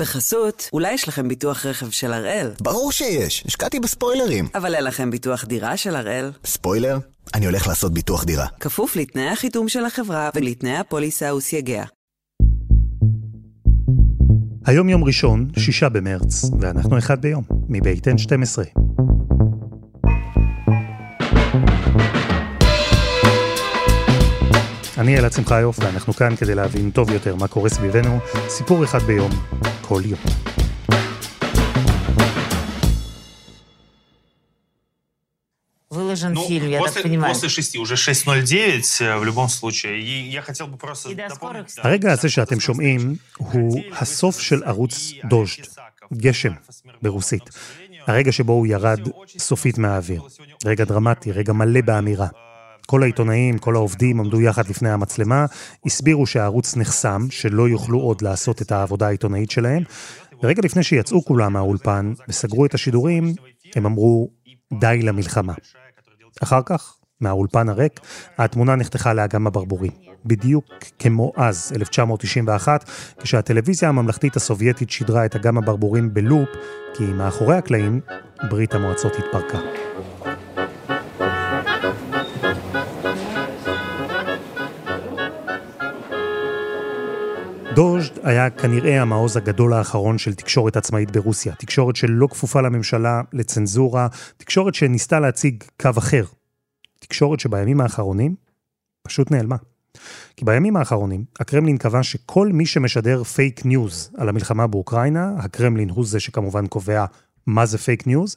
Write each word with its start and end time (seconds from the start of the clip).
בחסות, 0.00 0.68
אולי 0.72 0.92
יש 0.92 1.08
לכם 1.08 1.28
ביטוח 1.28 1.66
רכב 1.66 1.90
של 1.90 2.12
הראל. 2.12 2.50
ברור 2.60 2.92
שיש, 2.92 3.44
השקעתי 3.46 3.80
בספוילרים. 3.80 4.48
אבל 4.54 4.74
אין 4.74 4.84
לכם 4.84 5.10
ביטוח 5.10 5.44
דירה 5.44 5.76
של 5.76 5.96
הראל. 5.96 6.30
ספוילר? 6.44 6.98
אני 7.34 7.46
הולך 7.46 7.66
לעשות 7.66 7.94
ביטוח 7.94 8.24
דירה. 8.24 8.46
כפוף 8.60 8.96
לתנאי 8.96 9.28
החיתום 9.28 9.68
של 9.68 9.84
החברה 9.84 10.30
ולתנאי 10.34 10.76
הפוליסה 10.76 11.34
וסייגיה. 11.34 11.84
היום 14.66 14.88
יום 14.88 15.04
ראשון, 15.04 15.48
שישה 15.58 15.88
במרץ, 15.88 16.44
ואנחנו 16.60 16.98
אחד 16.98 17.22
ביום, 17.22 17.44
מבית 17.68 18.06
N12. 18.06 18.80
אני 24.99 25.17
אלעד 25.17 25.33
שמחיוף, 25.33 25.79
ואנחנו 25.79 26.13
כאן 26.13 26.35
כדי 26.35 26.55
להבין 26.55 26.91
טוב 26.91 27.11
יותר 27.11 27.35
מה 27.35 27.47
קורה 27.47 27.69
סביבנו, 27.69 28.19
סיפור 28.49 28.83
אחד 28.83 29.01
ביום, 29.01 29.31
כל 29.81 30.01
יום. 30.05 30.19
Выложен 35.95 36.33
Ну, 36.33 36.47
фильм, 36.47 36.69
я 36.69 36.79
после, 36.79 37.01
так 37.01 37.03
понимаю. 37.03 37.33
после 37.33 37.49
6, 37.49 37.77
уже 37.77 37.95
6.09 37.95 39.01
э, 39.01 39.17
в 39.17 39.23
любом 39.23 39.49
случае. 39.49 40.01
И 40.01 40.29
я 40.29 40.41
хотел 40.41 40.67
бы 40.67 40.77
просто 40.77 41.09
И 41.09 41.15
до 41.15 41.27
дополнить, 41.29 41.35
скорых 41.35 41.61
да. 41.61 41.67
встреч. 41.67 41.85
הרגע 41.85 42.11
הזה 42.11 42.29
שאתם 42.29 42.59
שומעים 42.59 43.15
הוא 43.37 43.81
הסוף 43.91 44.39
של 44.39 44.63
ערוץ 44.63 45.11
דוז'ד, 45.29 45.63
גשם 46.13 46.53
ברוסית. 47.01 47.43
הרגע 48.07 48.31
שבו 48.31 48.53
הוא 48.53 48.67
ירד 48.67 48.99
סופית 49.37 49.77
מהאוויר. 49.77 50.21
רגע 50.65 50.83
דרמטי, 50.85 51.31
רגע 51.31 51.53
מלא 51.53 51.81
באמירה. 51.81 52.27
כל 52.90 53.02
העיתונאים, 53.02 53.58
כל 53.58 53.76
העובדים 53.76 54.20
עמדו 54.20 54.40
יחד 54.40 54.68
לפני 54.68 54.90
המצלמה, 54.90 55.46
הסבירו 55.86 56.26
שהערוץ 56.26 56.76
נחסם, 56.76 57.26
שלא 57.30 57.68
יוכלו 57.68 57.98
עוד 57.98 58.22
לעשות 58.22 58.62
את 58.62 58.72
העבודה 58.72 59.06
העיתונאית 59.06 59.50
שלהם, 59.50 59.82
ורגע 60.42 60.62
לפני 60.64 60.82
שיצאו 60.82 61.24
כולם 61.24 61.52
מהאולפן 61.52 62.12
וסגרו 62.28 62.66
את 62.66 62.74
השידורים, 62.74 63.34
הם 63.76 63.86
אמרו, 63.86 64.28
די 64.80 65.00
למלחמה. 65.02 65.52
אחר 66.42 66.60
כך, 66.66 66.96
מהאולפן 67.20 67.68
הריק, 67.68 68.00
התמונה 68.38 68.76
נחתכה 68.76 69.14
לאגם 69.14 69.46
הברבורים. 69.46 69.92
בדיוק 70.24 70.64
כמו 70.98 71.32
אז, 71.36 71.72
1991, 71.76 72.90
כשהטלוויזיה 73.22 73.88
הממלכתית 73.88 74.36
הסובייטית 74.36 74.90
שידרה 74.90 75.24
את 75.24 75.36
אגם 75.36 75.58
הברבורים 75.58 76.14
בלופ, 76.14 76.48
כי 76.96 77.04
מאחורי 77.04 77.56
הקלעים, 77.56 78.00
ברית 78.50 78.74
המועצות 78.74 79.12
התפרקה. 79.18 79.58
דוז'ד 87.74 88.18
היה 88.22 88.50
כנראה 88.50 89.02
המעוז 89.02 89.36
הגדול 89.36 89.72
האחרון 89.72 90.18
של 90.18 90.34
תקשורת 90.34 90.76
עצמאית 90.76 91.10
ברוסיה. 91.10 91.54
תקשורת 91.54 91.96
שלא 91.96 92.26
כפופה 92.26 92.60
לממשלה, 92.60 93.22
לצנזורה, 93.32 94.08
תקשורת 94.36 94.74
שניסתה 94.74 95.20
להציג 95.20 95.64
קו 95.80 95.90
אחר. 95.98 96.24
תקשורת 96.98 97.40
שבימים 97.40 97.80
האחרונים 97.80 98.34
פשוט 99.02 99.30
נעלמה. 99.30 99.56
כי 100.36 100.44
בימים 100.44 100.76
האחרונים 100.76 101.24
הקרמלין 101.40 101.78
קבע 101.78 102.02
שכל 102.02 102.48
מי 102.52 102.66
שמשדר 102.66 103.24
פייק 103.24 103.64
ניוז 103.64 104.10
על 104.16 104.28
המלחמה 104.28 104.66
באוקראינה, 104.66 105.32
הקרמלין 105.38 105.90
הוא 105.90 106.06
זה 106.06 106.20
שכמובן 106.20 106.66
קובע 106.66 107.04
מה 107.46 107.66
זה 107.66 107.78
פייק 107.78 108.06
ניוז, 108.06 108.36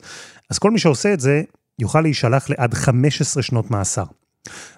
אז 0.50 0.59
כל 0.59 0.72
מי 0.72 0.80
שעושה 0.80 1.14
את 1.14 1.20
זה 1.20 1.42
יוכל 1.80 2.02
להישלח 2.02 2.50
לעד 2.50 2.73
15 2.73 3.44
שנות 3.44 3.72
מאסר. 3.72 4.03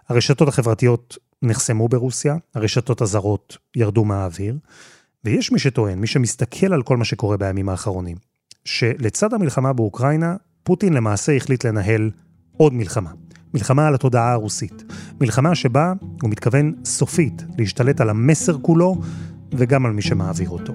הרשתות 0.10 0.48
החברתיות 0.48 1.18
נחסמו 1.46 1.88
ברוסיה, 1.88 2.36
הרשתות 2.56 3.02
הזרות 3.02 3.58
ירדו 3.76 4.06
מהאוויר, 4.06 4.58
ויש 5.24 5.52
מי 5.52 5.60
שטוען, 5.60 6.00
מי 6.00 6.08
שמסתכל 6.08 6.74
על 6.74 6.84
כל 6.84 6.98
מה 6.98 7.06
שקורה 7.06 7.38
בימים 7.38 7.70
האחרונים, 7.70 8.18
שלצד 8.66 9.34
המלחמה 9.34 9.74
באוקראינה, 9.74 10.36
פוטין 10.64 10.94
למעשה 10.94 11.36
החליט 11.36 11.66
לנהל 11.66 12.12
עוד 12.58 12.74
מלחמה. 12.74 13.12
מלחמה 13.54 13.88
על 13.88 13.96
התודעה 13.96 14.32
הרוסית. 14.32 14.84
מלחמה 15.22 15.56
שבה 15.56 15.94
הוא 16.22 16.30
מתכוון 16.30 16.74
סופית 16.86 17.44
להשתלט 17.58 18.02
על 18.02 18.10
המסר 18.10 18.58
כולו 18.62 19.02
וגם 19.52 19.86
על 19.86 19.92
מי 19.92 20.02
שמעביר 20.02 20.50
אותו. 20.50 20.74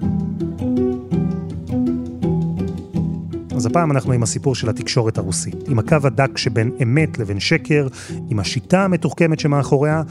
אז 3.55 3.65
הפעם 3.65 3.91
אנחנו 3.91 4.13
עם 4.13 4.23
הסיפור 4.23 4.55
של 4.55 4.69
התקשורת 4.69 5.17
הרוסית, 5.17 5.55
עם 5.67 5.79
הקו 5.79 5.97
הדק 6.03 6.37
שבין 6.37 6.71
אמת 6.83 7.17
לבין 7.17 7.39
שקר, 7.39 7.87
עם 8.29 8.39
השיטה 8.39 8.83
המתוחכמת 8.83 9.39
שמאחוריה, 9.39 10.01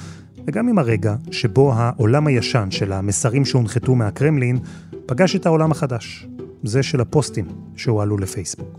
וגם 0.47 0.69
עם 0.69 0.79
הרגע 0.79 1.15
שבו 1.31 1.73
העולם 1.75 2.27
הישן 2.27 2.71
של 2.71 2.93
המסרים 2.93 3.45
שהונחתו 3.45 3.95
מהקרמלין 3.95 4.59
פגש 5.07 5.37
את 5.37 5.47
העולם 5.47 5.71
החדש, 5.71 6.27
זה 6.63 6.83
של 6.83 7.01
הפוסטים 7.01 7.49
שהועלו 7.77 8.19
לפייסבוק. 8.19 8.79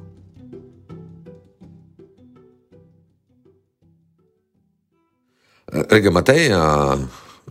רגע, 5.91 6.09
מתי 6.09 6.49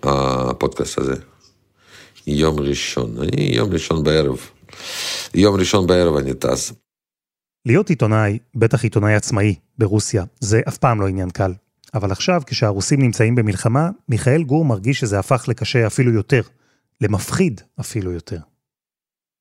הפודקאסט 0.03 0.98
הזה? 0.98 1.15
יום 2.27 2.60
ראשון. 2.60 3.16
אני 3.22 3.42
יום 3.42 3.72
ראשון 3.72 4.04
בערב. 4.04 4.38
יום 5.34 5.56
ראשון 5.56 5.87
בערב 5.87 6.16
אני 6.16 6.34
טס. 6.34 6.72
להיות 7.66 7.91
עיתונאי, 7.91 8.38
בטח 8.54 8.82
עיתונאי 8.84 9.15
עצמאי, 9.15 9.54
ברוסיה, 9.78 10.25
זה 10.41 10.60
אף 10.69 10.78
פעם 10.78 11.00
לא 11.00 11.06
עניין 11.09 11.31
קל. 11.31 11.53
אבל 11.95 12.12
עכשיו, 12.12 12.43
כשהרוסים 12.47 13.03
נמצאים 13.03 13.34
במלחמה, 13.34 13.89
מיכאל 14.09 14.43
גור 14.43 14.65
מרגיש 14.65 15.01
שזה 15.01 15.19
הפך 15.19 15.45
לקשה 15.49 15.87
אפילו 15.87 16.12
יותר. 16.12 16.43
למפחיד 17.01 17.61
אפילו 17.81 18.12
יותר. 18.12 18.39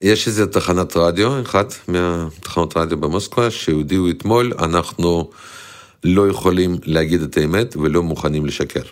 יש 0.01 0.27
איזה 0.27 0.47
תחנת 0.47 0.97
רדיו, 0.97 1.41
אחת 1.41 1.73
מהתחנות 1.87 2.77
רדיו 2.77 2.97
במוסקבה, 2.97 3.51
שהודיעו 3.51 4.09
אתמול, 4.09 4.53
אנחנו 4.59 5.29
לא 6.03 6.27
יכולים 6.27 6.77
להגיד 6.83 7.21
את 7.21 7.37
האמת 7.37 7.75
ולא 7.75 8.03
מוכנים 8.03 8.45
לשקר. 8.45 8.83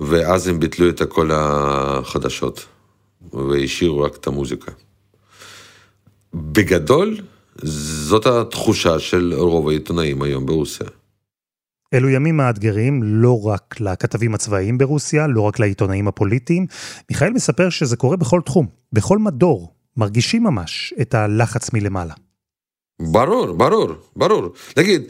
ואז 0.00 0.48
הם 0.48 0.60
ביטלו 0.60 0.88
את 0.88 1.02
כל 1.08 1.30
החדשות, 1.34 2.66
והשאירו 3.32 4.00
רק 4.00 4.16
את 4.16 4.26
המוזיקה. 4.26 4.72
בגדול, 6.34 7.16
זאת 7.62 8.26
התחושה 8.26 8.98
של 8.98 9.34
רוב 9.36 9.68
העיתונאים 9.68 10.22
היום 10.22 10.46
ברוסיה. 10.46 10.86
אלו 11.94 12.08
ימים 12.08 12.36
מאתגרים 12.36 13.02
לא 13.02 13.46
רק 13.46 13.80
לכתבים 13.80 14.34
הצבאיים 14.34 14.78
ברוסיה, 14.78 15.26
לא 15.26 15.40
רק 15.40 15.58
לעיתונאים 15.58 16.08
הפוליטיים. 16.08 16.66
מיכאל 17.10 17.32
מספר 17.32 17.70
שזה 17.70 17.96
קורה 17.96 18.16
בכל 18.16 18.40
תחום, 18.44 18.66
בכל 18.92 19.18
מדור. 19.18 19.72
מרגישים 19.96 20.42
ממש 20.42 20.94
את 21.00 21.14
הלחץ 21.14 21.72
מלמעלה. 21.72 22.14
ברור, 23.00 23.52
ברור, 23.52 23.88
ברור. 24.16 24.52
נגיד, 24.76 25.02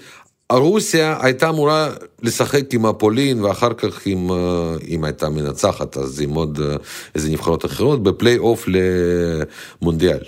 רוסיה 0.52 1.18
הייתה 1.20 1.48
אמורה 1.48 1.90
לשחק 2.22 2.74
עם 2.74 2.86
הפולין 2.86 3.40
ואחר 3.40 3.74
כך 3.74 4.06
עם, 4.06 4.30
אה, 4.30 4.74
אם 4.88 5.04
הייתה 5.04 5.28
מנצחת 5.28 5.96
אז 5.96 6.20
עם 6.20 6.34
עוד 6.34 6.60
אה, 6.62 6.76
איזה 7.14 7.30
נבחרות 7.30 7.64
אחרות 7.64 8.02
בפליי 8.02 8.38
אוף 8.38 8.66
למונדיאל, 8.68 10.22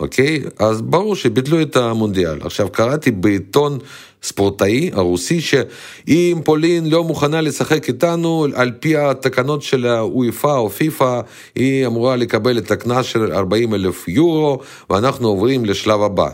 אוקיי? 0.00 0.42
אז 0.58 0.82
ברור 0.82 1.16
שביטלו 1.16 1.62
את 1.62 1.76
המונדיאל. 1.76 2.38
עכשיו 2.40 2.68
קראתי 2.68 3.10
בעיתון 3.10 3.78
ספורטאי 4.22 4.90
הרוסי 4.92 5.40
שאם 5.40 6.40
פולין 6.44 6.90
לא 6.90 7.04
מוכנה 7.04 7.40
לשחק 7.40 7.88
איתנו 7.88 8.46
על 8.54 8.72
פי 8.80 8.96
התקנות 8.96 9.62
של 9.62 9.86
האויפה 9.86 10.56
או 10.56 10.70
פיפא 10.70 11.20
היא 11.54 11.86
אמורה 11.86 12.16
לקבל 12.16 12.58
את 12.58 12.70
הקנס 12.70 13.06
של 13.06 13.32
40 13.32 13.74
אלף 13.74 14.08
יורו 14.08 14.60
ואנחנו 14.90 15.28
עוברים 15.28 15.64
לשלב 15.64 16.02
הבא. 16.02 16.28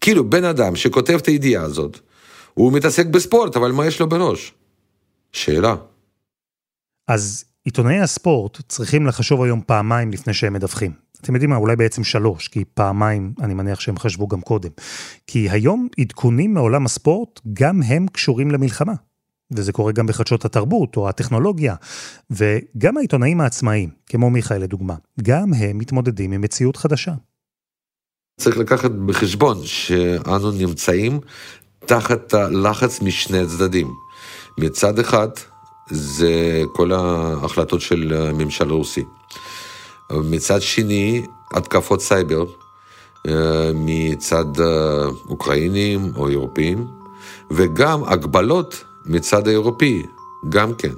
כאילו 0.00 0.30
בן 0.30 0.44
אדם 0.44 0.76
שכותב 0.76 1.18
את 1.22 1.26
הידיעה 1.26 1.64
הזאת 1.64 1.98
הוא 2.54 2.72
מתעסק 2.72 3.06
בספורט, 3.06 3.56
אבל 3.56 3.72
מה 3.72 3.86
יש 3.86 4.00
לו 4.00 4.08
בראש? 4.08 4.52
שאלה. 5.32 5.74
אז 7.08 7.44
עיתונאי 7.64 8.00
הספורט 8.00 8.58
צריכים 8.68 9.06
לחשוב 9.06 9.42
היום 9.42 9.60
פעמיים 9.66 10.10
לפני 10.10 10.34
שהם 10.34 10.52
מדווחים. 10.52 10.92
אתם 11.20 11.34
יודעים 11.34 11.50
מה, 11.50 11.56
אולי 11.56 11.76
בעצם 11.76 12.04
שלוש, 12.04 12.48
כי 12.48 12.64
פעמיים 12.74 13.34
אני 13.40 13.54
מניח 13.54 13.80
שהם 13.80 13.98
חשבו 13.98 14.28
גם 14.28 14.40
קודם. 14.40 14.70
כי 15.26 15.50
היום 15.50 15.88
עדכונים 16.00 16.54
מעולם 16.54 16.86
הספורט, 16.86 17.40
גם 17.52 17.82
הם 17.82 18.06
קשורים 18.12 18.50
למלחמה. 18.50 18.94
וזה 19.52 19.72
קורה 19.72 19.92
גם 19.92 20.06
בחדשות 20.06 20.44
התרבות 20.44 20.96
או 20.96 21.08
הטכנולוגיה. 21.08 21.74
וגם 22.30 22.96
העיתונאים 22.96 23.40
העצמאיים, 23.40 23.90
כמו 24.06 24.30
מיכאל 24.30 24.62
לדוגמה, 24.62 24.94
גם 25.22 25.54
הם 25.54 25.78
מתמודדים 25.78 26.32
עם 26.32 26.40
מציאות 26.40 26.76
חדשה. 26.76 27.12
צריך 28.40 28.58
לקחת 28.58 28.90
בחשבון 28.90 29.58
שאנו 29.64 30.50
נמצאים 30.50 31.20
תחת 31.86 32.34
הלחץ 32.34 33.02
משני 33.02 33.38
הצדדים. 33.38 33.90
מצד 34.58 34.98
אחד, 34.98 35.28
זה 35.90 36.62
כל 36.72 36.92
ההחלטות 36.92 37.80
של 37.80 38.14
הממשל 38.16 38.70
הרוסי. 38.70 39.04
מצד 40.10 40.62
שני, 40.62 41.26
התקפות 41.54 42.00
סייבר 42.00 42.44
אה, 43.28 43.70
מצד 43.74 44.60
אה, 44.60 45.04
אוקראינים 45.28 46.12
או 46.16 46.28
אירופאים, 46.28 46.86
וגם 47.50 48.04
הגבלות 48.04 48.84
מצד 49.06 49.48
האירופי, 49.48 50.02
גם 50.48 50.74
כן. 50.74 50.92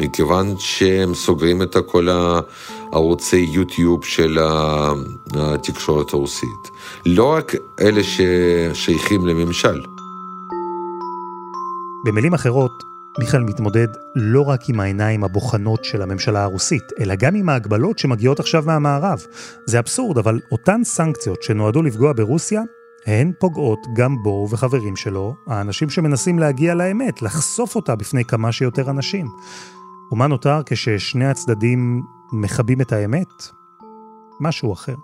מכיוון 0.00 0.54
שהם 0.58 1.14
סוגרים 1.14 1.62
את 1.62 1.76
כל 1.86 2.08
הערוצי 2.08 3.46
יוטיוב 3.52 4.04
של 4.04 4.38
בתקשורת 5.32 6.12
הרוסית. 6.12 6.70
לא 7.06 7.32
רק 7.32 7.54
אלה 7.80 8.00
ששייכים 8.02 9.26
לממשל. 9.26 9.80
במילים 12.04 12.34
אחרות, 12.34 12.84
מיכאל 13.18 13.42
מתמודד 13.42 13.88
לא 14.14 14.48
רק 14.48 14.68
עם 14.68 14.80
העיניים 14.80 15.24
הבוחנות 15.24 15.84
של 15.84 16.02
הממשלה 16.02 16.42
הרוסית, 16.42 16.82
אלא 17.00 17.14
גם 17.14 17.34
עם 17.34 17.48
ההגבלות 17.48 17.98
שמגיעות 17.98 18.40
עכשיו 18.40 18.62
מהמערב. 18.66 19.26
זה 19.66 19.78
אבסורד, 19.78 20.18
אבל 20.18 20.40
אותן 20.52 20.80
סנקציות 20.84 21.42
שנועדו 21.42 21.82
לפגוע 21.82 22.12
ברוסיה, 22.12 22.62
הן 23.06 23.32
פוגעות 23.38 23.86
גם 23.96 24.22
בו 24.22 24.30
ובחברים 24.30 24.96
שלו, 24.96 25.34
האנשים 25.46 25.90
שמנסים 25.90 26.38
להגיע 26.38 26.74
לאמת, 26.74 27.22
לחשוף 27.22 27.76
אותה 27.76 27.96
בפני 27.96 28.24
כמה 28.24 28.52
שיותר 28.52 28.90
אנשים. 28.90 29.26
ומה 30.12 30.26
נותר 30.26 30.60
כששני 30.66 31.26
הצדדים 31.26 32.02
מכבים 32.32 32.80
את 32.80 32.92
האמת? 32.92 33.28
משהו 34.40 34.72
אחר. 34.72 34.94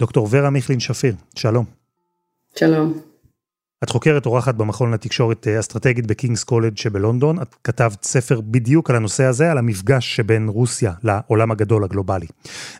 דוקטור 0.00 0.28
ורה 0.30 0.50
מיכלין 0.50 0.80
שפיר, 0.80 1.14
שלום. 1.34 1.64
שלום. 2.56 3.07
את 3.84 3.90
חוקרת 3.90 4.26
אורחת 4.26 4.54
במכון 4.54 4.94
לתקשורת 4.94 5.48
אסטרטגית 5.48 6.06
בקינגס 6.06 6.44
קולג' 6.44 6.76
שבלונדון. 6.76 7.42
את 7.42 7.54
כתבת 7.64 8.04
ספר 8.04 8.40
בדיוק 8.40 8.90
על 8.90 8.96
הנושא 8.96 9.24
הזה, 9.24 9.50
על 9.50 9.58
המפגש 9.58 10.16
שבין 10.16 10.48
רוסיה 10.48 10.92
לעולם 11.04 11.50
הגדול 11.50 11.84
הגלובלי. 11.84 12.26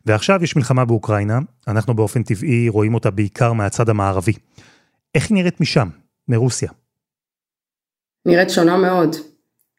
ועכשיו 0.07 0.45
יש 0.45 0.57
מלחמה 0.57 0.85
באוקראינה, 0.85 1.39
אנחנו 1.69 1.95
באופן 1.95 2.23
טבעי 2.23 2.69
רואים 2.69 2.95
אותה 2.95 3.11
בעיקר 3.11 3.53
מהצד 3.53 3.89
המערבי. 3.89 4.33
איך 5.15 5.31
היא 5.31 5.35
נראית 5.35 5.61
משם, 5.61 5.89
מרוסיה? 6.29 6.71
נראית 8.27 8.51
שונה 8.51 8.77
מאוד. 8.77 9.17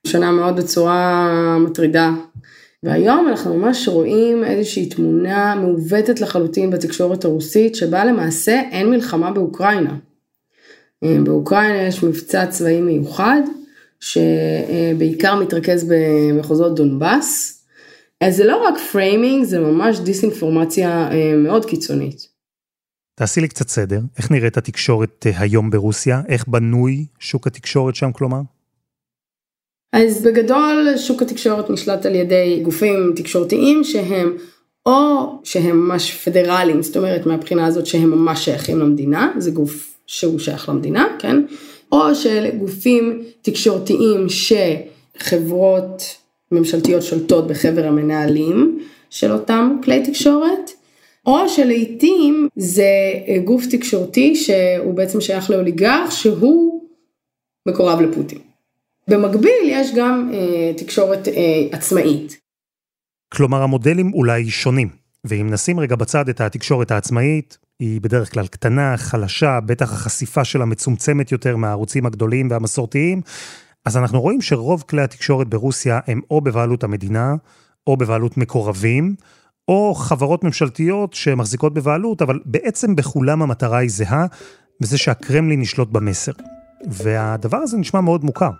שונה 0.08 0.32
מאוד 0.32 0.56
בצורה 0.56 1.28
מטרידה. 1.60 2.12
והיום 2.84 3.28
אנחנו 3.30 3.58
ממש 3.58 3.88
רואים 3.88 4.44
איזושהי 4.44 4.90
תמונה 4.90 5.56
מעוותת 5.56 6.22
לחלוטין 6.22 6.70
בתקשורת 6.70 7.26
הרוסית, 7.26 7.76
שבה 7.76 8.06
למעשה 8.06 8.62
אין 8.72 8.90
מלחמה 8.90 9.32
באוקראינה. 9.32 9.96
אה, 11.04 11.18
באוקראינה 11.24 11.82
יש 11.82 12.04
מבצע 12.04 12.46
צבאי 12.48 12.82
מיוחד, 12.82 13.42
שבעיקר 14.00 15.36
מתרכז 15.36 15.86
במחוזות 15.90 16.76
דונבאס. 16.76 17.60
אז 18.22 18.36
זה 18.36 18.46
לא 18.46 18.58
רק 18.68 18.74
framing, 18.92 19.46
זה 19.46 19.60
ממש 19.60 20.00
דיסאינפורמציה 20.00 21.12
אה, 21.12 21.36
מאוד 21.36 21.66
קיצונית. 21.66 22.28
תעשי 23.16 23.42
לי 23.42 23.48
קצת 23.48 23.70
סדר, 23.70 24.00
איך 24.18 24.32
נראית 24.32 24.58
התקשורת 24.58 25.28
אה, 25.28 25.42
היום 25.42 25.70
ברוסיה? 25.70 26.22
איך 26.28 26.48
בנוי 26.48 27.06
שוק 27.20 27.48
התקשורת 27.48 27.96
שם 27.96 28.12
כלומר? 28.12 28.42
אז 29.94 30.24
בגדול 30.24 30.98
שוק 30.98 31.22
התקשורת 31.22 31.70
נשלט 31.70 32.06
על 32.06 32.16
ידי 32.16 32.60
גופים 32.64 33.14
תקשורתיים 33.16 33.84
שהם 33.84 34.38
או 34.86 35.40
שהם 35.44 35.78
ממש 35.78 36.28
פדרליים, 36.28 36.82
זאת 36.82 36.98
אומרת 36.98 37.26
מהבחינה 37.26 37.66
הזאת 37.66 37.86
שהם 37.86 38.12
ממש 38.12 38.46
שייכים 38.46 38.80
למדינה, 38.80 39.34
זה 39.38 39.52
גוף 39.52 39.89
שהוא 40.10 40.40
שייך 40.40 40.70
למדינה, 40.70 41.08
כן? 41.20 41.36
או 41.92 42.16
של 42.16 42.50
גופים 42.60 43.24
תקשורתיים 43.42 44.28
שחברות 45.20 46.04
ממשלתיות 46.52 47.04
שולטות 47.04 47.48
בחבר 47.48 47.86
המנהלים 47.86 48.80
של 49.10 49.32
אותם 49.32 49.76
כלי 49.84 50.04
תקשורת, 50.04 50.72
או 51.26 51.50
שלעיתים 51.50 52.48
זה 52.56 52.90
גוף 53.44 53.66
תקשורתי 53.72 54.36
שהוא 54.36 54.94
בעצם 54.94 55.22
שייך 55.22 55.50
לאוליגרך 55.50 56.12
שהוא 56.12 56.84
מקורב 57.68 58.02
לפוטין. 58.02 58.40
במקביל 59.08 59.62
יש 59.64 59.92
גם 59.96 60.32
אה, 60.34 60.72
תקשורת 60.78 61.28
אה, 61.28 61.34
עצמאית. 61.72 62.38
כלומר 63.34 63.62
המודלים 63.62 64.14
אולי 64.14 64.50
שונים, 64.50 64.90
ואם 65.26 65.50
נשים 65.50 65.80
רגע 65.80 65.96
בצד 65.96 66.30
את 66.30 66.42
התקשורת 66.42 66.92
העצמאית, 66.92 67.58
היא 67.80 68.02
בדרך 68.02 68.34
כלל 68.34 68.48
קטנה, 68.48 68.98
חלשה, 68.98 69.60
בטח 69.60 69.94
החשיפה 69.94 70.44
שלה 70.44 70.66
מצומצמת 70.66 71.32
יותר 71.32 71.56
מהערוצים 71.56 72.06
הגדולים 72.06 72.48
והמסורתיים, 72.52 73.22
אז 73.86 73.98
אנחנו 73.98 74.22
רואים 74.22 74.42
שרוב 74.42 74.84
כלי 74.90 75.02
התקשורת 75.02 75.48
ברוסיה 75.48 76.00
הם 76.08 76.22
או 76.32 76.42
בבעלות 76.42 76.84
המדינה, 76.84 77.36
או 77.88 77.98
בבעלות 77.98 78.38
מקורבים, 78.38 79.16
או 79.68 79.94
חברות 79.96 80.44
ממשלתיות 80.44 81.14
שמחזיקות 81.14 81.74
בבעלות, 81.74 82.22
אבל 82.22 82.40
בעצם 82.46 82.96
בכולם 82.96 83.42
המטרה 83.42 83.78
היא 83.78 83.90
זהה, 83.90 84.26
וזה 84.82 84.98
שהקרמלין 84.98 85.62
ישלוט 85.62 85.90
במסר. 85.90 86.32
והדבר 86.88 87.58
הזה 87.58 87.78
נשמע 87.78 88.02
מאוד 88.02 88.24
מוכר. 88.24 88.52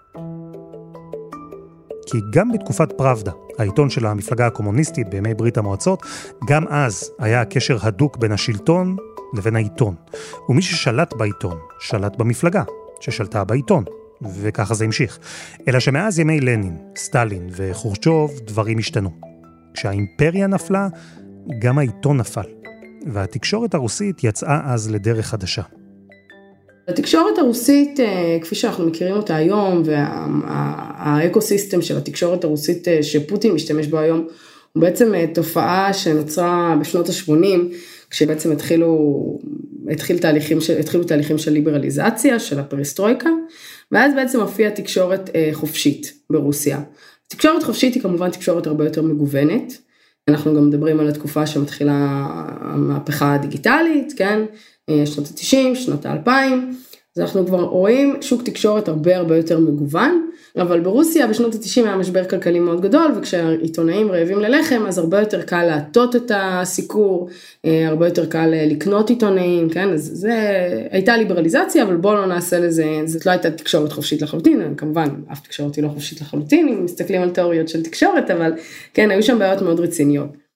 כי 2.12 2.18
גם 2.34 2.52
בתקופת 2.52 2.92
פראבדה, 2.92 3.32
העיתון 3.58 3.90
של 3.90 4.06
המפלגה 4.06 4.48
הקומוניסטית 4.48 5.10
בימי 5.10 5.34
ברית 5.34 5.58
המועצות, 5.58 6.04
גם 6.48 6.68
אז 6.70 7.12
היה 7.20 7.46
קשר 7.46 7.78
הדוק 7.82 8.18
בין 8.18 8.32
השלטון 8.32 8.96
לבין 9.38 9.56
העיתון. 9.56 9.96
ומי 10.50 10.62
ששלט 10.62 11.14
בעיתון, 11.14 11.58
שלט 11.80 12.16
במפלגה, 12.16 12.64
ששלטה 13.00 13.44
בעיתון. 13.44 13.84
וככה 14.22 14.74
זה 14.74 14.86
המשיך. 14.86 15.20
אלא 15.68 15.80
שמאז 15.80 16.20
ימי 16.20 16.40
לנין, 16.40 16.78
סטלין 16.96 17.50
וחורצ'וב, 17.52 18.40
דברים 18.40 18.78
השתנו. 18.78 19.10
כשהאימפריה 19.74 20.48
נפלה, 20.48 20.88
גם 21.62 21.78
העיתון 21.78 22.18
נפל. 22.18 22.42
והתקשורת 23.08 23.74
הרוסית 23.74 24.24
יצאה 24.24 24.62
אז 24.66 24.92
לדרך 24.92 25.28
חדשה. 25.28 25.62
התקשורת 26.88 27.38
הרוסית, 27.38 28.00
אה, 28.00 28.38
כפי 28.42 28.56
שאנחנו 28.56 28.88
מכירים 28.88 29.16
אותה 29.16 29.36
היום, 29.36 29.84
והאקו-סיסטם 29.86 31.82
של 31.82 31.98
התקשורת 31.98 32.44
הרוסית 32.44 32.88
אה, 32.88 33.04
שפוטין 33.04 33.54
משתמש 33.54 33.88
בו 33.88 33.98
היום, 33.98 34.28
הוא 34.74 34.82
בעצם 34.82 35.16
אה, 35.16 35.26
תופעה 35.34 35.94
שנוצרה 35.94 36.76
בשנות 36.80 37.10
ה-80, 37.10 37.76
כשבעצם 38.10 38.52
התחילו, 38.52 39.40
התחיל 39.92 40.18
תהליכים, 40.18 40.58
התחילו 40.80 41.04
תהליכים 41.04 41.38
של 41.38 41.52
ליברליזציה, 41.52 42.40
של 42.40 42.60
הפריסטרויקה, 42.60 43.30
ואז 43.92 44.14
בעצם 44.16 44.40
הופיעה 44.40 44.72
תקשורת 44.72 45.30
חופשית 45.54 46.14
ברוסיה. 46.30 46.82
תקשורת 47.28 47.64
חופשית 47.64 47.94
היא 47.94 48.04
כמובן 48.04 48.30
תקשורת 48.30 48.68
הרבה 48.68 48.84
יותר 48.86 49.02
מגוונת. 49.02 49.78
אנחנו 50.28 50.56
גם 50.56 50.68
מדברים 50.68 51.00
על 51.00 51.08
התקופה 51.08 51.48
שמתחילה 51.48 52.26
המהפכה 52.62 53.34
הדיגיטלית, 53.34 54.14
כן? 54.18 54.40
שנות 55.06 55.28
ה-90, 55.28 55.76
שנות 55.76 56.06
ה-2000, 56.06 56.30
אז 57.20 57.24
אנחנו 57.24 57.46
כבר 57.46 57.62
רואים 57.62 58.16
שוק 58.22 58.44
תקשורת 58.44 58.88
הרבה 58.88 59.18
הרבה 59.18 59.38
יותר 59.38 59.60
מגוון, 59.60 60.30
אבל 60.58 60.80
ברוסיה 60.80 61.28
בשנות 61.28 61.56
ה-90 61.56 61.86
היה 61.86 61.96
משבר 61.96 62.26
כלכלי 62.26 62.60
מאוד 62.60 62.82
גדול, 62.82 63.12
וכשהעיתונאים 63.18 64.12
רעבים 64.12 64.40
ללחם, 64.40 64.84
אז 64.88 64.98
הרבה 64.98 65.20
יותר 65.20 65.42
קל 65.42 65.64
להטות 65.64 66.16
את 66.16 66.32
הסיקור, 66.36 67.30
אה, 67.66 67.88
הרבה 67.88 68.08
יותר 68.08 68.26
קל 68.26 68.54
אה, 68.54 68.66
לקנות 68.66 69.10
עיתונאים, 69.10 69.70
כן? 69.70 69.90
אז 69.90 70.12
זה 70.14 70.34
הייתה 70.92 71.18
ליברליזציה, 71.18 71.84
אבל 71.84 71.96
בואו 71.96 72.16
לא 72.16 72.26
נעשה 72.26 72.60
לזה, 72.60 72.86
זאת 73.06 73.26
לא 73.26 73.32
הייתה 73.32 73.52
תקשורת 73.52 73.92
חופשית 73.92 74.22
לחלוטין, 74.22 74.74
כמובן, 74.78 75.10
אף 75.32 75.40
תקשורת 75.40 75.76
היא 75.76 75.84
לא 75.84 75.90
חופשית 75.90 76.22
לחלוטין, 76.22 76.68
אם 76.68 76.86
מסתכלים 76.86 77.22
על 77.22 77.30
תיאוריות 77.30 77.68
של 77.68 77.84
תקשורת, 77.84 78.32
אבל 78.32 78.54
כן, 78.94 79.12
היו 79.12 79.24
שם 79.24 79.40
בעיות 79.40 79.62
מאוד 79.62 79.80
רציניות. 79.80 80.49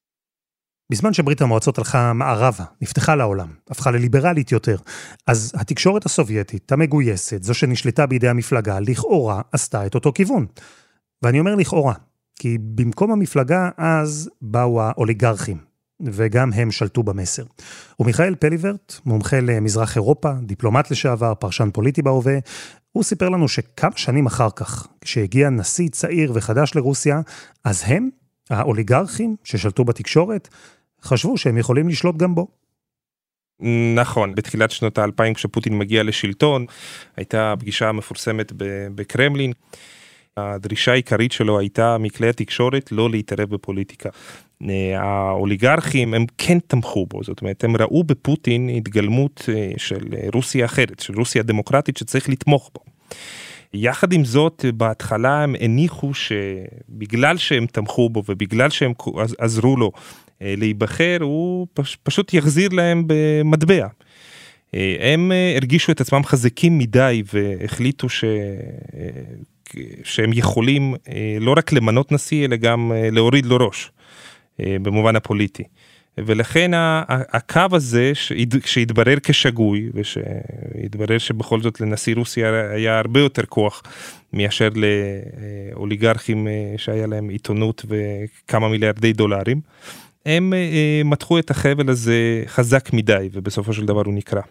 בזמן 0.94 1.12
שברית 1.12 1.42
המועצות 1.42 1.78
הלכה 1.78 2.12
מערבה, 2.12 2.64
נפתחה 2.80 3.14
לעולם, 3.14 3.48
הפכה 3.70 3.90
לליברלית 3.90 4.52
יותר, 4.52 4.76
אז 5.26 5.52
התקשורת 5.54 6.06
הסובייטית, 6.06 6.72
המגויסת, 6.72 7.42
זו 7.42 7.54
שנשלטה 7.54 8.06
בידי 8.06 8.28
המפלגה, 8.28 8.80
לכאורה 8.80 9.40
עשתה 9.52 9.86
את 9.86 9.94
אותו 9.94 10.12
כיוון. 10.12 10.46
ואני 11.22 11.40
אומר 11.40 11.54
לכאורה, 11.54 11.94
כי 12.38 12.58
במקום 12.60 13.10
המפלגה 13.10 13.70
אז 13.76 14.30
באו 14.42 14.82
האוליגרכים, 14.82 15.58
וגם 16.00 16.52
הם 16.52 16.70
שלטו 16.70 17.02
במסר. 17.02 17.44
ומיכאל 18.00 18.34
פליברט, 18.34 18.94
מומחה 19.06 19.40
למזרח 19.40 19.96
אירופה, 19.96 20.32
דיפלומט 20.42 20.90
לשעבר, 20.90 21.34
פרשן 21.34 21.70
פוליטי 21.72 22.02
בהווה, 22.02 22.38
הוא 22.92 23.04
סיפר 23.04 23.28
לנו 23.28 23.48
שכמה 23.48 23.96
שנים 23.96 24.26
אחר 24.26 24.48
כך, 24.56 24.86
כשהגיע 25.00 25.50
נשיא 25.50 25.88
צעיר 25.88 26.32
וחדש 26.34 26.74
לרוסיה, 26.74 27.20
אז 27.64 27.82
הם, 27.86 28.08
האוליגרכים 28.50 29.36
ששלטו 29.44 29.84
בתקשורת, 29.84 30.48
חשבו 31.04 31.38
שהם 31.38 31.58
יכולים 31.58 31.88
לשלוט 31.88 32.16
גם 32.16 32.34
בו. 32.34 32.46
נכון, 33.94 34.34
בתחילת 34.34 34.70
שנות 34.70 34.98
האלפיים 34.98 35.34
כשפוטין 35.34 35.78
מגיע 35.78 36.02
לשלטון, 36.02 36.66
הייתה 37.16 37.54
פגישה 37.58 37.92
מפורסמת 37.92 38.52
בקרמלין. 38.94 39.52
הדרישה 40.36 40.92
העיקרית 40.92 41.32
שלו 41.32 41.58
הייתה 41.58 41.98
מכלי 41.98 42.28
התקשורת 42.28 42.92
לא 42.92 43.10
להתערב 43.10 43.50
בפוליטיקה. 43.50 44.08
האוליגרכים 44.96 46.14
הם 46.14 46.26
כן 46.38 46.58
תמכו 46.58 47.06
בו, 47.06 47.24
זאת 47.24 47.40
אומרת 47.40 47.64
הם 47.64 47.76
ראו 47.76 48.04
בפוטין 48.04 48.68
התגלמות 48.68 49.48
אה, 49.48 49.70
של 49.76 50.04
רוסיה 50.34 50.64
אחרת, 50.64 51.00
של 51.00 51.14
רוסיה 51.14 51.42
דמוקרטית 51.42 51.96
שצריך 51.96 52.28
לתמוך 52.28 52.70
בו. 52.74 52.80
יחד 53.74 54.12
עם 54.12 54.24
זאת, 54.24 54.64
בהתחלה 54.74 55.42
הם 55.42 55.54
הניחו 55.60 56.14
שבגלל 56.14 57.36
שהם 57.36 57.66
תמכו 57.66 58.10
בו 58.10 58.22
ובגלל 58.28 58.70
שהם 58.70 58.92
עזרו 59.38 59.76
לו 59.76 59.92
אה, 59.94 60.00
להיבחר, 60.40 61.16
הוא 61.20 61.66
פשוט 62.02 62.34
יחזיר 62.34 62.68
להם 62.72 63.04
במטבע. 63.06 63.86
אה, 64.74 64.96
הם 65.12 65.32
אה, 65.32 65.52
הרגישו 65.56 65.92
את 65.92 66.00
עצמם 66.00 66.24
חזקים 66.24 66.78
מדי 66.78 67.22
והחליטו 67.32 68.08
ש... 68.08 68.24
שהם 70.04 70.30
יכולים 70.32 70.94
לא 71.40 71.54
רק 71.56 71.72
למנות 71.72 72.12
נשיא 72.12 72.44
אלא 72.44 72.56
גם 72.56 72.92
להוריד 73.12 73.46
לו 73.46 73.56
ראש. 73.56 73.90
במובן 74.58 75.16
הפוליטי. 75.16 75.62
ולכן 76.18 76.70
הקו 77.08 77.60
הזה 77.72 78.12
שהתברר 78.64 79.16
כשגוי 79.22 79.90
ושהתברר 79.94 81.18
שבכל 81.18 81.60
זאת 81.60 81.80
לנשיא 81.80 82.14
רוסיה 82.14 82.70
היה 82.70 82.98
הרבה 82.98 83.20
יותר 83.20 83.42
כוח 83.48 83.82
מאשר 84.32 84.68
לאוליגרכים 85.74 86.48
שהיה 86.76 87.06
להם 87.06 87.28
עיתונות 87.28 87.84
וכמה 87.88 88.68
מיליארדי 88.68 89.12
דולרים, 89.12 89.60
הם 90.26 90.52
מתחו 91.04 91.38
את 91.38 91.50
החבל 91.50 91.90
הזה 91.90 92.42
חזק 92.46 92.92
מדי 92.92 93.28
ובסופו 93.32 93.72
של 93.72 93.86
דבר 93.86 94.02
הוא 94.06 94.14
נקרע. 94.14 94.42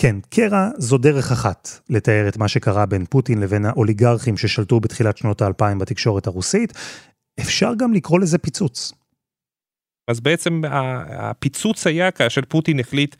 כן, 0.00 0.16
קרע 0.28 0.68
זו 0.78 0.98
דרך 0.98 1.32
אחת 1.32 1.68
לתאר 1.90 2.28
את 2.28 2.36
מה 2.36 2.48
שקרה 2.48 2.86
בין 2.86 3.04
פוטין 3.06 3.40
לבין 3.40 3.64
האוליגרכים 3.64 4.36
ששלטו 4.36 4.80
בתחילת 4.80 5.16
שנות 5.16 5.42
האלפיים 5.42 5.78
בתקשורת 5.78 6.26
הרוסית. 6.26 6.72
אפשר 7.40 7.72
גם 7.78 7.92
לקרוא 7.92 8.20
לזה 8.20 8.38
פיצוץ. 8.38 8.92
אז 10.10 10.20
בעצם 10.20 10.62
הפיצוץ 11.10 11.86
היה 11.86 12.10
כאשר 12.10 12.40
פוטין 12.48 12.80
החליט 12.80 13.16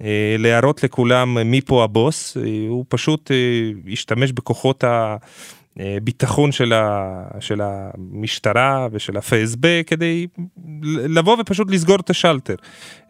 אה, 0.00 0.36
להראות 0.38 0.82
לכולם 0.82 1.50
מי 1.50 1.60
פה 1.60 1.84
הבוס, 1.84 2.36
אה, 2.36 2.42
הוא 2.68 2.84
פשוט 2.88 3.30
אה, 3.30 3.70
השתמש 3.92 4.32
בכוחות 4.32 4.84
הביטחון 5.78 6.52
של, 6.52 6.72
ה, 6.72 7.22
של 7.40 7.60
המשטרה 7.62 8.88
ושל 8.92 9.16
ה-FSB 9.16 9.66
כדי 9.86 10.26
לבוא 10.86 11.36
ופשוט 11.40 11.70
לסגור 11.70 11.96
את 11.96 12.10
השלטר. 12.10 12.54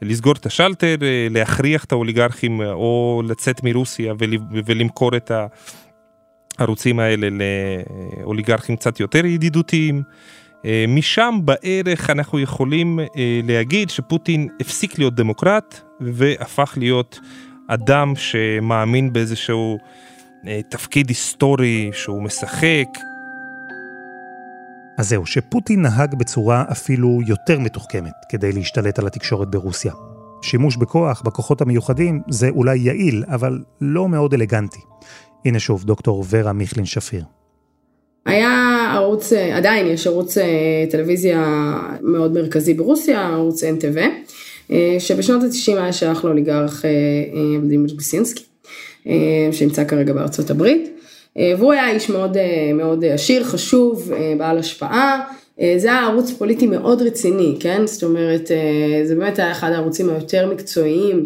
לסגור 0.03 0.33
את 0.33 0.47
השלטר, 0.47 0.97
להכריח 1.31 1.85
את 1.85 1.93
האוליגרכים 1.93 2.61
או 2.61 3.23
לצאת 3.29 3.65
מרוסיה 3.65 4.15
ולמכור 4.65 5.17
את 5.17 5.33
הערוצים 6.59 6.99
האלה 6.99 7.29
לאוליגרכים 7.31 8.77
קצת 8.77 9.01
יותר 9.01 9.27
ידידותיים. 9.27 10.03
אה, 10.65 10.85
משם 10.89 11.39
בערך 11.45 12.11
אנחנו 12.11 12.41
יכולים 12.41 13.01
אה, 13.01 13.41
להגיד 13.45 13.91
שפוטין 13.91 14.49
הפסיק 14.61 14.99
להיות 14.99 15.15
דמוקרט 15.15 15.81
והפך 16.01 16.75
להיות 16.77 17.21
אדם 17.69 18.13
שמאמין 18.17 19.13
באיזשהו 19.13 19.79
אה, 19.79 19.85
תפקיד 20.68 21.09
היסטורי 21.09 21.90
שהוא 21.92 22.23
משחק. 22.23 22.88
אז 24.99 25.09
זהו, 25.09 25.26
שפוטין 25.26 25.83
נהג 25.83 26.14
בצורה 26.14 26.64
אפילו 26.73 27.18
יותר 27.26 27.59
מתוחכמת 27.59 28.12
כדי 28.28 28.52
להשתלט 28.52 28.99
על 28.99 29.07
התקשורת 29.07 29.50
ברוסיה. 29.50 29.92
שימוש 30.42 30.76
בכוח, 30.76 31.23
בכוחות 31.23 31.61
המיוחדים, 31.61 32.23
זה 32.30 32.49
אולי 32.49 32.78
יעיל, 32.78 33.25
אבל 33.28 33.59
לא 33.80 34.09
מאוד 34.09 34.35
אלגנטי. 34.35 34.80
הנה 35.45 35.59
שוב, 35.59 35.85
דוקטור 35.85 36.25
ורה 36.30 36.52
מיכלין 36.52 36.85
שפיר. 36.85 37.25
היה 38.26 38.92
ערוץ, 38.95 39.33
עדיין 39.33 39.87
יש 39.87 40.07
ערוץ 40.07 40.38
אה, 40.38 40.85
טלוויזיה 40.90 41.75
מאוד 42.02 42.33
מרכזי 42.33 42.75
ברוסיה, 42.75 43.26
ערוץ 43.26 43.64
NTV, 43.64 43.99
אה, 44.71 44.97
שבשנות 44.99 45.42
ה-90 45.42 45.78
היה 45.78 45.92
שייך 45.92 46.25
לאוליגרך 46.25 46.85
אה, 46.85 46.90
ולדימיר 47.62 47.95
גוסינסקי, 47.95 48.45
שנמצא 49.52 49.85
כרגע 49.85 50.12
בארצות 50.12 50.50
הברית, 50.50 50.99
והוא 51.37 51.73
היה 51.73 51.90
איש 51.90 52.11
מאוד, 52.11 52.37
מאוד 52.75 53.05
עשיר, 53.05 53.45
חשוב, 53.45 54.12
בעל 54.38 54.59
השפעה. 54.59 55.21
זה 55.76 55.88
היה 55.88 56.07
ערוץ 56.07 56.31
פוליטי 56.31 56.67
מאוד 56.67 57.02
רציני, 57.02 57.57
כן? 57.61 57.87
זאת 57.87 58.02
אומרת, 58.02 58.50
זה 59.05 59.14
באמת 59.14 59.38
היה 59.38 59.52
אחד 59.52 59.73
הערוצים 59.73 60.11
היותר 60.11 60.52
מקצועיים. 60.52 61.25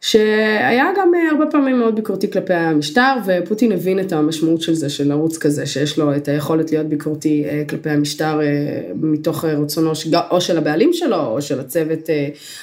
שהיה 0.00 0.86
גם 0.96 1.14
אה, 1.14 1.30
הרבה 1.30 1.46
פעמים 1.46 1.78
מאוד 1.78 1.96
ביקורתי 1.96 2.30
כלפי 2.30 2.54
המשטר, 2.54 3.14
ופוטין 3.26 3.72
הבין 3.72 4.00
את 4.00 4.12
המשמעות 4.12 4.62
של 4.62 4.74
זה, 4.74 4.90
של 4.90 5.12
ערוץ 5.12 5.38
כזה, 5.38 5.66
שיש 5.66 5.98
לו 5.98 6.16
את 6.16 6.28
היכולת 6.28 6.72
להיות 6.72 6.86
ביקורתי 6.86 7.44
אה, 7.44 7.62
כלפי 7.68 7.90
המשטר 7.90 8.40
אה, 8.40 8.80
מתוך 8.94 9.44
רצונו 9.44 9.92
או 10.30 10.40
של 10.40 10.58
הבעלים 10.58 10.92
שלו, 10.92 11.26
או 11.26 11.42
של 11.42 11.60
הצוות 11.60 12.10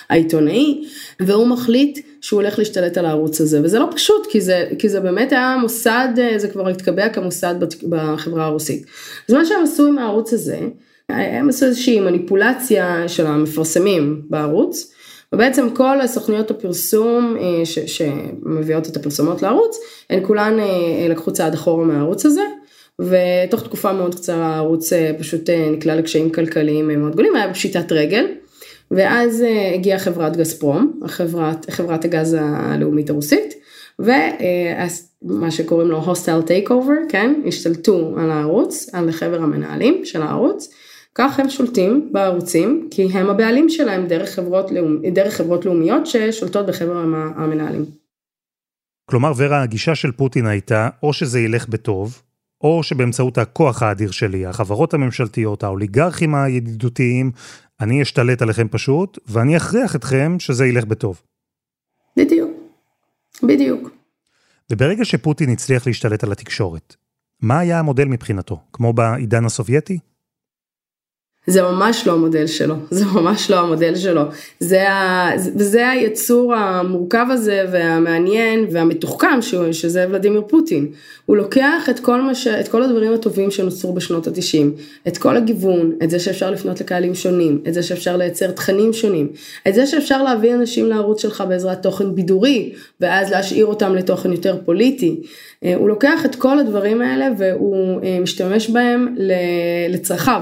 העיתונאי, 0.09 0.87
והוא 1.19 1.47
מחליט 1.47 1.99
שהוא 2.21 2.41
הולך 2.41 2.59
להשתלט 2.59 2.97
על 2.97 3.05
הערוץ 3.05 3.41
הזה, 3.41 3.61
וזה 3.63 3.79
לא 3.79 3.87
פשוט, 3.95 4.27
כי 4.29 4.41
זה, 4.41 4.65
כי 4.79 4.89
זה 4.89 4.99
באמת 4.99 5.31
היה 5.31 5.57
מוסד, 5.61 6.07
זה 6.37 6.47
כבר 6.47 6.69
התקבע 6.69 7.09
כמוסד 7.09 7.55
בחברה 7.89 8.45
הרוסית. 8.45 8.85
אז 9.29 9.35
מה 9.35 9.45
שהם 9.45 9.63
עשו 9.63 9.87
עם 9.87 9.97
הערוץ 9.97 10.33
הזה, 10.33 10.59
הם 11.09 11.49
עשו 11.49 11.65
איזושהי 11.65 11.99
מניפולציה 11.99 13.07
של 13.07 13.25
המפרסמים 13.25 14.21
בערוץ, 14.29 14.94
ובעצם 15.34 15.70
כל 15.70 16.08
סוכנויות 16.08 16.51
הפרסום 16.51 17.38
אה, 17.39 17.65
ש, 17.65 17.79
שמביאות 17.79 18.88
את 18.88 18.96
הפרסומות 18.96 19.41
לערוץ, 19.41 19.77
הן 20.10 20.20
כולן 20.25 20.60
אה, 20.60 21.08
לקחו 21.10 21.34
צעד 21.34 21.53
אחורה 21.53 21.86
מהערוץ 21.86 22.25
הזה, 22.25 22.41
ותוך 23.00 23.63
תקופה 23.63 23.94
מאוד 23.94 24.15
קצרה 24.15 24.55
הערוץ 24.55 24.94
אה, 24.94 25.12
פשוט 25.20 25.50
נקלע 25.50 25.96
לקשיים 25.96 26.29
כלכליים 26.29 26.88
מאוד 26.88 27.13
גדולים, 27.13 27.36
היה 27.36 27.48
בפשיטת 27.48 27.91
רגל, 27.91 28.25
ואז 28.91 29.44
הגיעה 29.74 30.00
חברת 30.00 30.38
גזפרום, 30.38 31.00
חברת, 31.08 31.70
חברת 31.70 32.05
הגז 32.05 32.38
הלאומית 32.39 33.10
הרוסית, 33.10 33.53
ומה 34.00 35.51
שקוראים 35.51 35.88
לו 35.88 36.01
take 36.45 36.71
over, 36.71 36.93
כן, 37.10 37.34
השתלטו 37.48 38.13
על 38.17 38.32
הערוץ, 38.32 38.89
על 38.94 39.12
חבר 39.12 39.41
המנהלים 39.41 40.05
של 40.05 40.22
הערוץ. 40.22 40.74
כך 41.15 41.39
הם 41.39 41.50
שולטים 41.50 42.10
בערוצים, 42.12 42.88
כי 42.91 43.03
הם 43.03 43.29
הבעלים 43.29 43.69
שלהם 43.69 44.07
דרך 44.07 44.29
חברות, 44.29 44.72
לאומ... 44.72 45.01
דרך 45.13 45.34
חברות 45.34 45.65
לאומיות 45.65 46.05
ששולטות 46.05 46.65
בחבר 46.65 46.98
המנהלים. 47.36 47.86
כלומר, 49.10 49.31
ורה, 49.38 49.62
הגישה 49.62 49.95
של 49.95 50.12
פוטין 50.12 50.45
הייתה, 50.45 50.89
או 51.03 51.13
שזה 51.13 51.39
ילך 51.39 51.67
בטוב, 51.67 52.22
או 52.62 52.84
שבאמצעות 52.84 53.38
הכוח 53.38 53.84
האדיר 53.84 54.12
שלי, 54.12 54.45
החברות 54.45 54.93
הממשלתיות, 54.93 55.63
האוליגרכים 55.63 56.36
הידידותיים, 56.36 57.31
אני 57.81 58.01
אשתלט 58.01 58.41
עליכם 58.41 58.67
פשוט, 58.67 59.19
ואני 59.27 59.57
אכריח 59.57 59.95
אתכם 59.95 60.36
שזה 60.39 60.65
ילך 60.65 60.86
בטוב. 60.86 61.22
בדיוק, 62.17 62.51
בדיוק. 63.43 63.89
וברגע 64.72 65.05
שפוטין 65.05 65.50
הצליח 65.50 65.88
להשתלט 65.88 66.24
על 66.24 66.31
התקשורת, 66.31 66.95
מה 67.41 67.60
היה 67.60 67.79
המודל 67.79 68.05
מבחינתו? 68.05 68.60
כמו 68.74 68.93
בעידן 68.93 69.45
הסובייטי? 69.45 70.00
זה 71.47 71.61
ממש 71.61 72.07
לא 72.07 72.13
המודל 72.13 72.47
שלו, 72.47 72.75
זה 72.91 73.05
ממש 73.05 73.51
לא 73.51 73.59
המודל 73.59 73.95
שלו. 73.95 74.21
זה, 74.59 74.89
ה, 74.89 75.31
זה 75.55 75.89
היצור 75.89 76.53
המורכב 76.53 77.25
הזה 77.29 77.65
והמעניין 77.71 78.65
והמתוחכם 78.71 79.41
שהוא, 79.41 79.71
שזה 79.71 80.05
ולדימיר 80.09 80.41
פוטין. 80.47 80.87
הוא 81.25 81.37
לוקח 81.37 81.89
את 81.89 81.99
כל, 81.99 82.33
ש, 82.33 82.47
את 82.47 82.67
כל 82.67 82.83
הדברים 82.83 83.13
הטובים 83.13 83.51
שנוצרו 83.51 83.93
בשנות 83.93 84.27
התשעים, 84.27 84.73
את 85.07 85.17
כל 85.17 85.37
הגיוון, 85.37 85.91
את 86.03 86.09
זה 86.09 86.19
שאפשר 86.19 86.51
לפנות 86.51 86.81
לקהלים 86.81 87.15
שונים, 87.15 87.61
את 87.67 87.73
זה 87.73 87.83
שאפשר 87.83 88.17
לייצר 88.17 88.51
תכנים 88.51 88.93
שונים, 88.93 89.27
את 89.67 89.73
זה 89.73 89.85
שאפשר 89.85 90.23
להביא 90.23 90.53
אנשים 90.53 90.89
לערוץ 90.89 91.21
שלך 91.21 91.43
בעזרת 91.49 91.83
תוכן 91.83 92.15
בידורי, 92.15 92.73
ואז 93.01 93.31
להשאיר 93.31 93.65
אותם 93.65 93.95
לתוכן 93.95 94.31
יותר 94.31 94.57
פוליטי. 94.65 95.21
אה, 95.63 95.75
הוא 95.75 95.89
לוקח 95.89 96.25
את 96.25 96.35
כל 96.35 96.59
הדברים 96.59 97.01
האלה 97.01 97.27
והוא 97.37 98.01
אה, 98.03 98.19
משתמש 98.21 98.69
בהם 98.69 99.15
לצרכיו. 99.89 100.41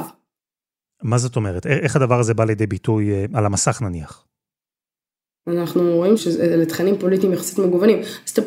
מה 1.04 1.18
זאת 1.18 1.36
אומרת? 1.36 1.66
איך 1.66 1.96
הדבר 1.96 2.20
הזה 2.20 2.34
בא 2.34 2.46
לידי 2.46 2.68
ביטוי 2.68 3.12
אה, 3.12 3.26
על 3.34 3.46
המסך 3.46 3.82
נניח? 3.82 4.26
אנחנו 5.48 5.96
רואים 5.96 6.18
שאלה 6.18 6.66
תכנים 6.66 6.98
פוליטיים 6.98 7.34
יחסית 7.34 7.60
מגוונים. 7.60 8.00
אז 8.00 8.32
אתה, 8.32 8.42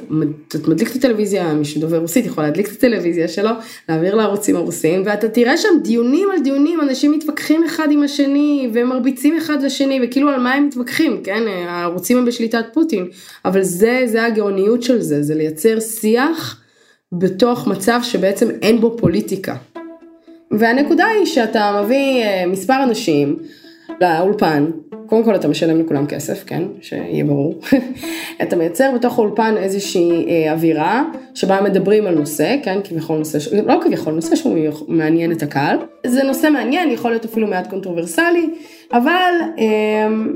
אתה 0.49 0.71
מדליק 0.71 0.91
את 0.91 0.97
הטלוויזיה, 0.97 1.55
מי 1.55 1.65
שדובר 1.65 1.99
רוסית 1.99 2.27
יכול 2.27 2.45
להדליק 2.45 2.69
את 2.69 2.73
הטלוויזיה 2.73 3.29
שלו, 3.29 3.51
להעביר 3.89 4.15
לערוצים 4.15 4.57
הרוסיים, 4.57 5.03
ואתה 5.07 5.29
תראה 5.29 5.57
שם 5.57 5.69
דיונים 5.83 6.29
על 6.31 6.43
דיונים, 6.43 6.81
אנשים 6.81 7.13
מתווכחים 7.13 7.65
אחד 7.65 7.89
עם 7.91 8.03
השני, 8.03 8.71
ומרביצים 8.75 9.37
אחד 9.37 9.63
לשני, 9.63 10.01
וכאילו 10.05 10.29
על 10.29 10.41
מה 10.41 10.53
הם 10.53 10.67
מתווכחים, 10.67 11.21
כן? 11.25 11.43
הערוצים 11.69 12.19
הם 12.19 12.25
בשליטת 12.25 12.65
פוטין, 12.73 13.09
אבל 13.45 13.63
זה, 13.63 14.03
זה 14.07 14.25
הגאוניות 14.25 14.83
של 14.83 15.01
זה, 15.01 15.23
זה 15.23 15.35
לייצר 15.35 15.81
שיח 15.81 16.61
בתוך 17.13 17.67
מצב 17.67 18.01
שבעצם 18.03 18.51
אין 18.63 18.81
בו 18.81 18.97
פוליטיקה. 18.99 19.57
והנקודה 20.51 21.07
היא 21.07 21.27
שאתה 21.27 21.81
מביא 21.85 22.25
אה, 22.25 22.47
מספר 22.47 22.83
אנשים 22.83 23.37
לאולפן, 24.01 24.71
קודם 25.07 25.25
כל 25.25 25.35
אתה 25.35 25.49
משלם 25.49 25.81
לכולם 25.81 26.07
כסף, 26.07 26.45
כן, 26.47 26.63
שיהיה 26.81 27.25
ברור. 27.25 27.61
אתה 28.43 28.57
מייצר 28.57 28.91
בתוך 28.95 29.19
האולפן 29.19 29.55
איזושהי 29.57 30.27
אה, 30.29 30.53
אווירה 30.53 31.05
שבה 31.35 31.61
מדברים 31.61 32.07
על 32.07 32.15
נושא, 32.15 32.57
כן, 32.63 32.79
כביכול 32.85 33.19
נושא, 33.19 33.39
לא 33.67 33.75
כביכול, 33.83 34.13
נושא 34.15 34.37
שהוא 34.37 34.57
מעניין 34.89 35.33
את 35.33 35.43
הקהל. 35.43 35.79
זה 36.07 36.23
נושא 36.23 36.51
מעניין, 36.51 36.91
יכול 36.91 37.11
להיות 37.11 37.25
אפילו 37.25 37.47
מעט 37.47 37.71
קונטרוברסלי, 37.71 38.51
אבל 38.93 39.33
אה, 39.59 39.65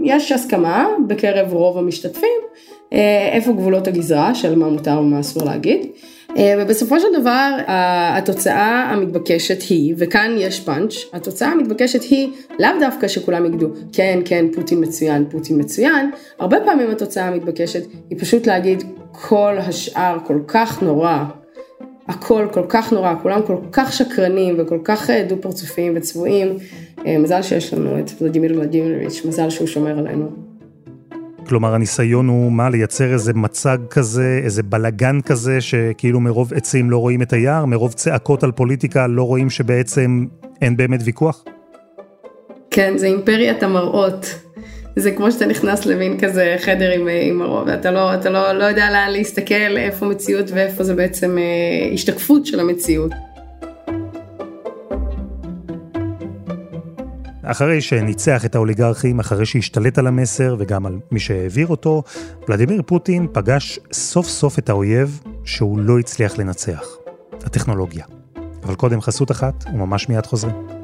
יש 0.04 0.32
הסכמה 0.32 0.88
בקרב 1.06 1.52
רוב 1.52 1.78
המשתתפים, 1.78 2.40
אה, 2.92 3.28
איפה 3.32 3.52
גבולות 3.52 3.88
הגזרה 3.88 4.34
של 4.34 4.58
מה 4.58 4.68
מותר 4.68 4.98
ומה 5.00 5.20
אסור 5.20 5.44
להגיד. 5.44 5.86
אה, 6.36 6.54
ובסופו 6.58 7.00
של 7.00 7.20
דבר 7.20 7.56
התוצאה 7.68 8.90
המתבקשת 8.90 9.62
היא, 9.62 9.94
וכאן 9.98 10.34
יש 10.38 10.60
פאנץ', 10.60 10.94
התוצאה 11.12 11.48
המתבקשת 11.48 12.02
היא 12.02 12.28
לאו 12.58 12.70
דווקא 12.80 13.08
שכולם 13.08 13.46
יגידו 13.46 13.68
כן 13.92 14.20
כן 14.24 14.46
פוטין 14.54 14.80
מצוין, 14.80 15.24
פוטין 15.30 15.60
מצוין, 15.60 16.10
הרבה 16.38 16.56
פעמים 16.64 16.90
התוצאה 16.90 17.28
המתבקשת 17.28 17.82
היא 18.10 18.18
פשוט 18.18 18.46
להגיד 18.46 18.82
כל 19.12 19.56
השאר 19.58 20.18
כל 20.26 20.40
כך 20.46 20.82
נורא, 20.82 21.24
הכל 22.08 22.46
כל 22.52 22.64
כך 22.68 22.92
נורא, 22.92 23.14
כולם 23.22 23.42
כל 23.46 23.56
כך 23.72 23.92
שקרנים 23.92 24.54
וכל 24.58 24.78
כך 24.84 25.10
דו 25.10 25.36
פרצופיים 25.40 25.92
וצבועים. 25.96 26.56
מזל 27.18 27.42
שיש 27.42 27.74
לנו 27.74 27.98
את 27.98 28.10
ולדימיר 28.20 28.58
ולדימירוביץ', 28.58 29.24
מזל 29.24 29.50
שהוא 29.50 29.66
שומר 29.66 29.98
עלינו. 29.98 30.49
כלומר, 31.50 31.74
הניסיון 31.74 32.28
הוא 32.28 32.52
מה? 32.52 32.70
לייצר 32.70 33.12
איזה 33.12 33.32
מצג 33.34 33.78
כזה, 33.90 34.40
איזה 34.44 34.62
בלגן 34.62 35.20
כזה, 35.20 35.60
שכאילו 35.60 36.20
מרוב 36.20 36.54
עצים 36.54 36.90
לא 36.90 36.98
רואים 36.98 37.22
את 37.22 37.32
היער, 37.32 37.64
מרוב 37.64 37.92
צעקות 37.92 38.44
על 38.44 38.52
פוליטיקה 38.52 39.06
לא 39.06 39.22
רואים 39.22 39.50
שבעצם 39.50 40.26
אין 40.62 40.76
באמת 40.76 41.00
ויכוח? 41.04 41.44
כן, 42.70 42.98
זה 42.98 43.06
אימפריית 43.06 43.62
המראות. 43.62 44.34
זה 44.96 45.10
כמו 45.10 45.32
שאתה 45.32 45.46
נכנס 45.46 45.86
למין 45.86 46.20
כזה 46.20 46.56
חדר 46.58 46.90
עם, 46.90 47.08
עם 47.22 47.38
מראות, 47.38 47.66
ואתה 47.66 47.90
לא, 47.90 48.10
לא, 48.30 48.52
לא 48.52 48.64
יודע 48.64 48.90
לאן 48.90 49.10
להסתכל, 49.10 49.76
איפה 49.76 50.06
מציאות 50.06 50.50
ואיפה 50.50 50.84
זה 50.84 50.94
בעצם 50.94 51.38
אה, 51.38 51.94
השתקפות 51.94 52.46
של 52.46 52.60
המציאות. 52.60 53.12
אחרי 57.50 57.80
שניצח 57.80 58.44
את 58.44 58.54
האוליגרכים, 58.54 59.20
אחרי 59.20 59.46
שהשתלט 59.46 59.98
על 59.98 60.06
המסר 60.06 60.56
וגם 60.58 60.86
על 60.86 60.98
מי 61.10 61.20
שהעביר 61.20 61.66
אותו, 61.66 62.02
ולדימיר 62.48 62.82
פוטין 62.86 63.26
פגש 63.32 63.78
סוף 63.92 64.26
סוף 64.26 64.58
את 64.58 64.68
האויב 64.68 65.20
שהוא 65.44 65.78
לא 65.78 65.98
הצליח 65.98 66.38
לנצח, 66.38 66.84
הטכנולוגיה. 67.32 68.04
אבל 68.62 68.74
קודם 68.74 69.00
חסות 69.00 69.30
אחת, 69.30 69.64
וממש 69.74 70.08
מיד 70.08 70.26
חוזרים. 70.26 70.79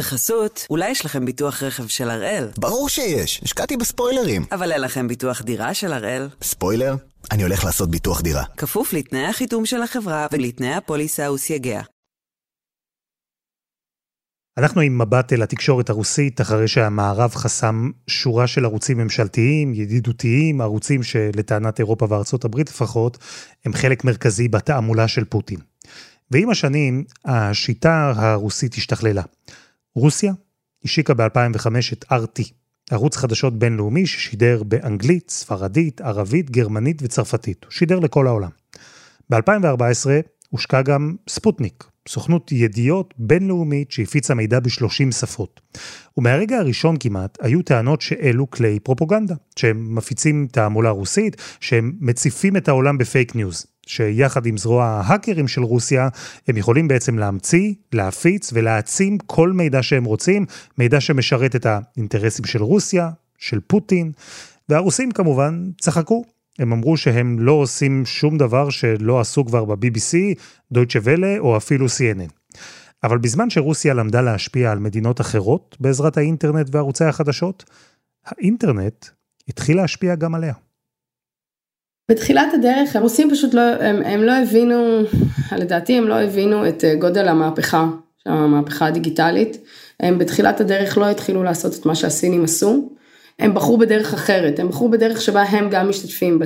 בחסות, 0.00 0.66
אולי 0.70 0.90
יש 0.90 1.04
לכם 1.04 1.24
ביטוח 1.24 1.62
רכב 1.62 1.86
של 1.86 2.10
הראל? 2.10 2.48
ברור 2.58 2.88
שיש, 2.88 3.40
השקעתי 3.44 3.76
בספוילרים. 3.76 4.44
אבל 4.52 4.72
אין 4.72 4.80
לכם 4.80 5.08
ביטוח 5.08 5.42
דירה 5.42 5.74
של 5.74 5.92
הראל? 5.92 6.28
ספוילר? 6.42 6.96
אני 7.30 7.42
הולך 7.42 7.64
לעשות 7.64 7.90
ביטוח 7.90 8.20
דירה. 8.20 8.44
כפוף 8.56 8.92
לתנאי 8.92 9.26
החיתום 9.26 9.66
של 9.66 9.82
החברה 9.82 10.26
ולתנאי 10.32 10.74
הפוליסה 10.74 11.32
וסייגיה. 11.32 11.82
אנחנו 14.58 14.80
עם 14.80 14.98
מבט 14.98 15.32
אל 15.32 15.42
התקשורת 15.42 15.90
הרוסית, 15.90 16.40
אחרי 16.40 16.68
שהמערב 16.68 17.34
חסם 17.34 17.90
שורה 18.06 18.46
של 18.46 18.64
ערוצים 18.64 18.98
ממשלתיים, 18.98 19.74
ידידותיים, 19.74 20.60
ערוצים 20.60 21.02
שלטענת 21.02 21.78
אירופה 21.78 22.06
וארצות 22.08 22.44
הברית 22.44 22.70
לפחות, 22.70 23.18
הם 23.64 23.72
חלק 23.72 24.04
מרכזי 24.04 24.48
בתעמולה 24.48 25.08
של 25.08 25.24
פוטין. 25.24 25.58
ועם 26.30 26.50
השנים, 26.50 27.04
השיטה 27.24 28.12
הרוסית 28.16 28.74
השתכללה. 28.74 29.22
רוסיה 29.94 30.32
השיקה 30.84 31.14
ב-2005 31.14 31.66
את 31.92 32.04
RT, 32.12 32.42
ערוץ 32.90 33.16
חדשות 33.16 33.58
בינלאומי 33.58 34.06
ששידר 34.06 34.62
באנגלית, 34.62 35.30
ספרדית, 35.30 36.00
ערבית, 36.00 36.50
גרמנית 36.50 37.02
וצרפתית. 37.02 37.64
הוא 37.64 37.72
שידר 37.72 37.98
לכל 37.98 38.26
העולם. 38.26 38.50
ב-2014 39.30 40.08
הושק 40.50 40.82
גם 40.82 41.16
ספוטניק, 41.28 41.84
סוכנות 42.08 42.52
ידיעות 42.52 43.14
בינלאומית 43.18 43.90
שהפיצה 43.90 44.34
מידע 44.34 44.60
ב-30 44.60 45.12
שפות. 45.12 45.60
ומהרגע 46.16 46.58
הראשון 46.58 46.96
כמעט 47.00 47.38
היו 47.40 47.62
טענות 47.62 48.00
שאלו 48.00 48.50
כלי 48.50 48.80
פרופוגנדה, 48.80 49.34
שהם 49.56 49.94
מפיצים 49.94 50.46
תעמולה 50.52 50.90
רוסית, 50.90 51.36
שהם 51.60 51.92
מציפים 52.00 52.56
את 52.56 52.68
העולם 52.68 52.98
בפייק 52.98 53.34
ניוז. 53.34 53.66
שיחד 53.86 54.46
עם 54.46 54.56
זרוע 54.56 54.84
ההאקרים 54.84 55.48
של 55.48 55.62
רוסיה, 55.62 56.08
הם 56.48 56.56
יכולים 56.56 56.88
בעצם 56.88 57.18
להמציא, 57.18 57.74
להפיץ 57.92 58.50
ולהעצים 58.52 59.18
כל 59.18 59.52
מידע 59.52 59.82
שהם 59.82 60.04
רוצים, 60.04 60.46
מידע 60.78 61.00
שמשרת 61.00 61.56
את 61.56 61.66
האינטרסים 61.66 62.44
של 62.44 62.62
רוסיה, 62.62 63.10
של 63.38 63.60
פוטין, 63.66 64.12
והרוסים 64.68 65.10
כמובן 65.10 65.70
צחקו. 65.80 66.24
הם 66.58 66.72
אמרו 66.72 66.96
שהם 66.96 67.38
לא 67.38 67.52
עושים 67.52 68.06
שום 68.06 68.38
דבר 68.38 68.70
שלא 68.70 69.20
עשו 69.20 69.44
כבר 69.44 69.64
ב-BBC, 69.64 70.16
דויטשה 70.72 70.98
ולה 71.02 71.38
או 71.38 71.56
אפילו 71.56 71.86
CNN. 71.86 72.32
אבל 73.04 73.18
בזמן 73.18 73.50
שרוסיה 73.50 73.94
למדה 73.94 74.20
להשפיע 74.20 74.72
על 74.72 74.78
מדינות 74.78 75.20
אחרות 75.20 75.76
בעזרת 75.80 76.16
האינטרנט 76.16 76.66
וערוצי 76.72 77.04
החדשות, 77.04 77.64
האינטרנט 78.26 79.06
התחיל 79.48 79.76
להשפיע 79.76 80.14
גם 80.14 80.34
עליה. 80.34 80.54
בתחילת 82.10 82.54
הדרך 82.54 82.96
הרוסים 82.96 83.30
פשוט 83.30 83.54
לא, 83.54 83.60
הם, 83.60 84.02
הם 84.02 84.20
לא 84.20 84.32
הבינו, 84.42 85.00
לדעתי 85.58 85.98
הם 85.98 86.08
לא 86.08 86.20
הבינו 86.20 86.68
את 86.68 86.84
אה, 86.84 86.94
גודל 86.94 87.28
המהפכה, 87.28 87.86
המהפכה 88.26 88.86
הדיגיטלית. 88.86 89.56
הם 90.00 90.18
בתחילת 90.18 90.60
הדרך 90.60 90.98
לא 90.98 91.10
התחילו 91.10 91.42
לעשות 91.42 91.74
את 91.74 91.86
מה 91.86 91.94
שהסינים 91.94 92.44
עשו, 92.44 92.90
הם 93.40 93.54
בחרו 93.54 93.78
בדרך 93.78 94.14
אחרת, 94.14 94.58
הם 94.58 94.68
בחרו 94.68 94.88
בדרך 94.88 95.20
שבה 95.20 95.42
הם 95.42 95.68
גם 95.70 95.88
משתתפים 95.88 96.38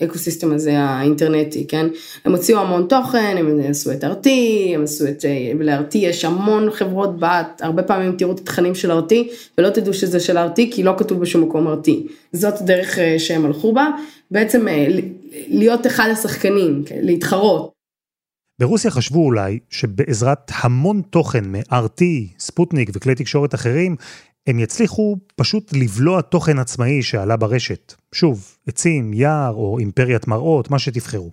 באקוסיסטם 0.00 0.52
הזה 0.52 0.78
האינטרנטי, 0.78 1.66
כן? 1.66 1.86
הם 2.24 2.32
הוציאו 2.32 2.58
המון 2.60 2.86
תוכן, 2.88 3.36
הם 3.38 3.60
עשו 3.70 3.92
את 3.92 4.04
RT, 4.04 4.28
הם 4.74 4.82
עשו 4.82 5.08
את, 5.08 5.24
ל-RT 5.60 5.98
יש 5.98 6.24
המון 6.24 6.70
חברות 6.70 7.18
בת, 7.18 7.60
הרבה 7.60 7.82
פעמים 7.82 8.16
תראו 8.16 8.32
את 8.32 8.38
התכנים 8.38 8.74
של 8.74 8.90
RT 8.90 9.14
ולא 9.58 9.70
תדעו 9.70 9.94
שזה 9.94 10.20
של 10.20 10.38
RT 10.38 10.54
כי 10.70 10.82
לא 10.82 10.94
כתוב 10.98 11.20
בשום 11.20 11.42
מקום 11.42 11.68
RT. 11.68 11.90
זאת 12.32 12.60
הדרך 12.60 12.98
אה, 12.98 13.18
שהם 13.18 13.44
הלכו 13.44 13.72
בה, 13.72 13.86
בעצם 14.30 14.68
אה, 14.68 14.86
להיות 15.48 15.86
אחד 15.86 16.08
השחקנים, 16.12 16.82
כן? 16.86 16.98
להתחרות. 17.02 17.78
ברוסיה 18.60 18.90
חשבו 18.90 19.24
אולי 19.24 19.58
שבעזרת 19.70 20.50
המון 20.54 21.02
תוכן 21.10 21.44
מ-RT, 21.44 22.02
ספוטניק 22.38 22.90
וכלי 22.94 23.14
תקשורת 23.14 23.54
אחרים, 23.54 23.96
הם 24.46 24.58
יצליחו 24.58 25.16
פשוט 25.36 25.72
לבלוע 25.72 26.20
תוכן 26.20 26.58
עצמאי 26.58 27.02
שעלה 27.02 27.36
ברשת. 27.36 27.94
שוב, 28.12 28.56
עצים, 28.66 29.12
יער 29.14 29.54
או 29.54 29.78
אימפריית 29.78 30.28
מראות, 30.28 30.70
מה 30.70 30.78
שתבחרו. 30.78 31.30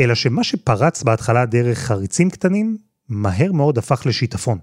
אלא 0.00 0.14
שמה 0.14 0.44
שפרץ 0.44 1.02
בהתחלה 1.02 1.46
דרך 1.46 1.78
חריצים 1.78 2.30
קטנים, 2.30 2.76
מהר 3.08 3.52
מאוד 3.52 3.78
הפך 3.78 4.06
לשיטפון. 4.06 4.58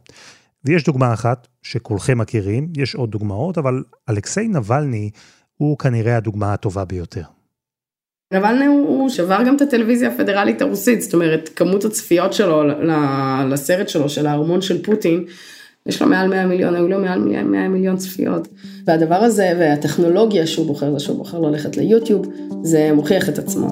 ויש 0.66 0.84
דוגמה 0.84 1.14
אחת 1.14 1.48
שכולכם 1.64 2.18
מכירים, 2.18 2.68
יש 2.78 2.96
עוד 2.96 3.12
דוגמאות, 3.12 3.58
אבל 3.58 3.84
אלכסיי 4.10 4.48
נבלני 4.48 5.10
הוא 5.58 5.78
כנראה 5.78 6.18
הדוגמה 6.18 6.54
הטובה 6.54 6.86
ביותר. 6.86 7.24
נבלני 8.34 8.66
הוא 8.66 9.10
שבר 9.10 9.44
גם 9.48 9.56
את 9.56 9.62
הטלוויזיה 9.62 10.10
הפדרלית 10.10 10.62
הרוסית, 10.62 11.02
זאת 11.02 11.14
אומרת, 11.14 11.50
כמות 11.56 11.86
הצפיות 11.86 12.34
שלו 12.34 12.64
לסרט 13.50 13.90
שלו, 13.90 14.10
של 14.10 14.28
הארמון 14.28 14.62
של 14.62 14.84
פוטין, 14.84 15.26
יש 15.88 16.02
לו 16.02 16.08
מעל 16.08 16.30
100 16.30 16.48
מיליון, 16.48 16.76
היו 16.76 16.88
לו 16.88 17.00
מעל 17.00 17.20
100 17.44 17.70
מיליון 17.70 17.98
צפיות. 17.98 18.48
והדבר 18.88 19.16
הזה, 19.16 19.54
והטכנולוגיה 19.60 20.48
שהוא 20.48 20.68
בוחר, 20.68 20.94
זה 20.94 21.00
שהוא 21.00 21.18
בוחר 21.18 21.40
ללכת 21.40 21.78
ליוטיוב, 21.78 22.26
זה 22.64 22.92
מוכיח 22.94 23.30
את 23.30 23.40
עצמו. 23.40 23.68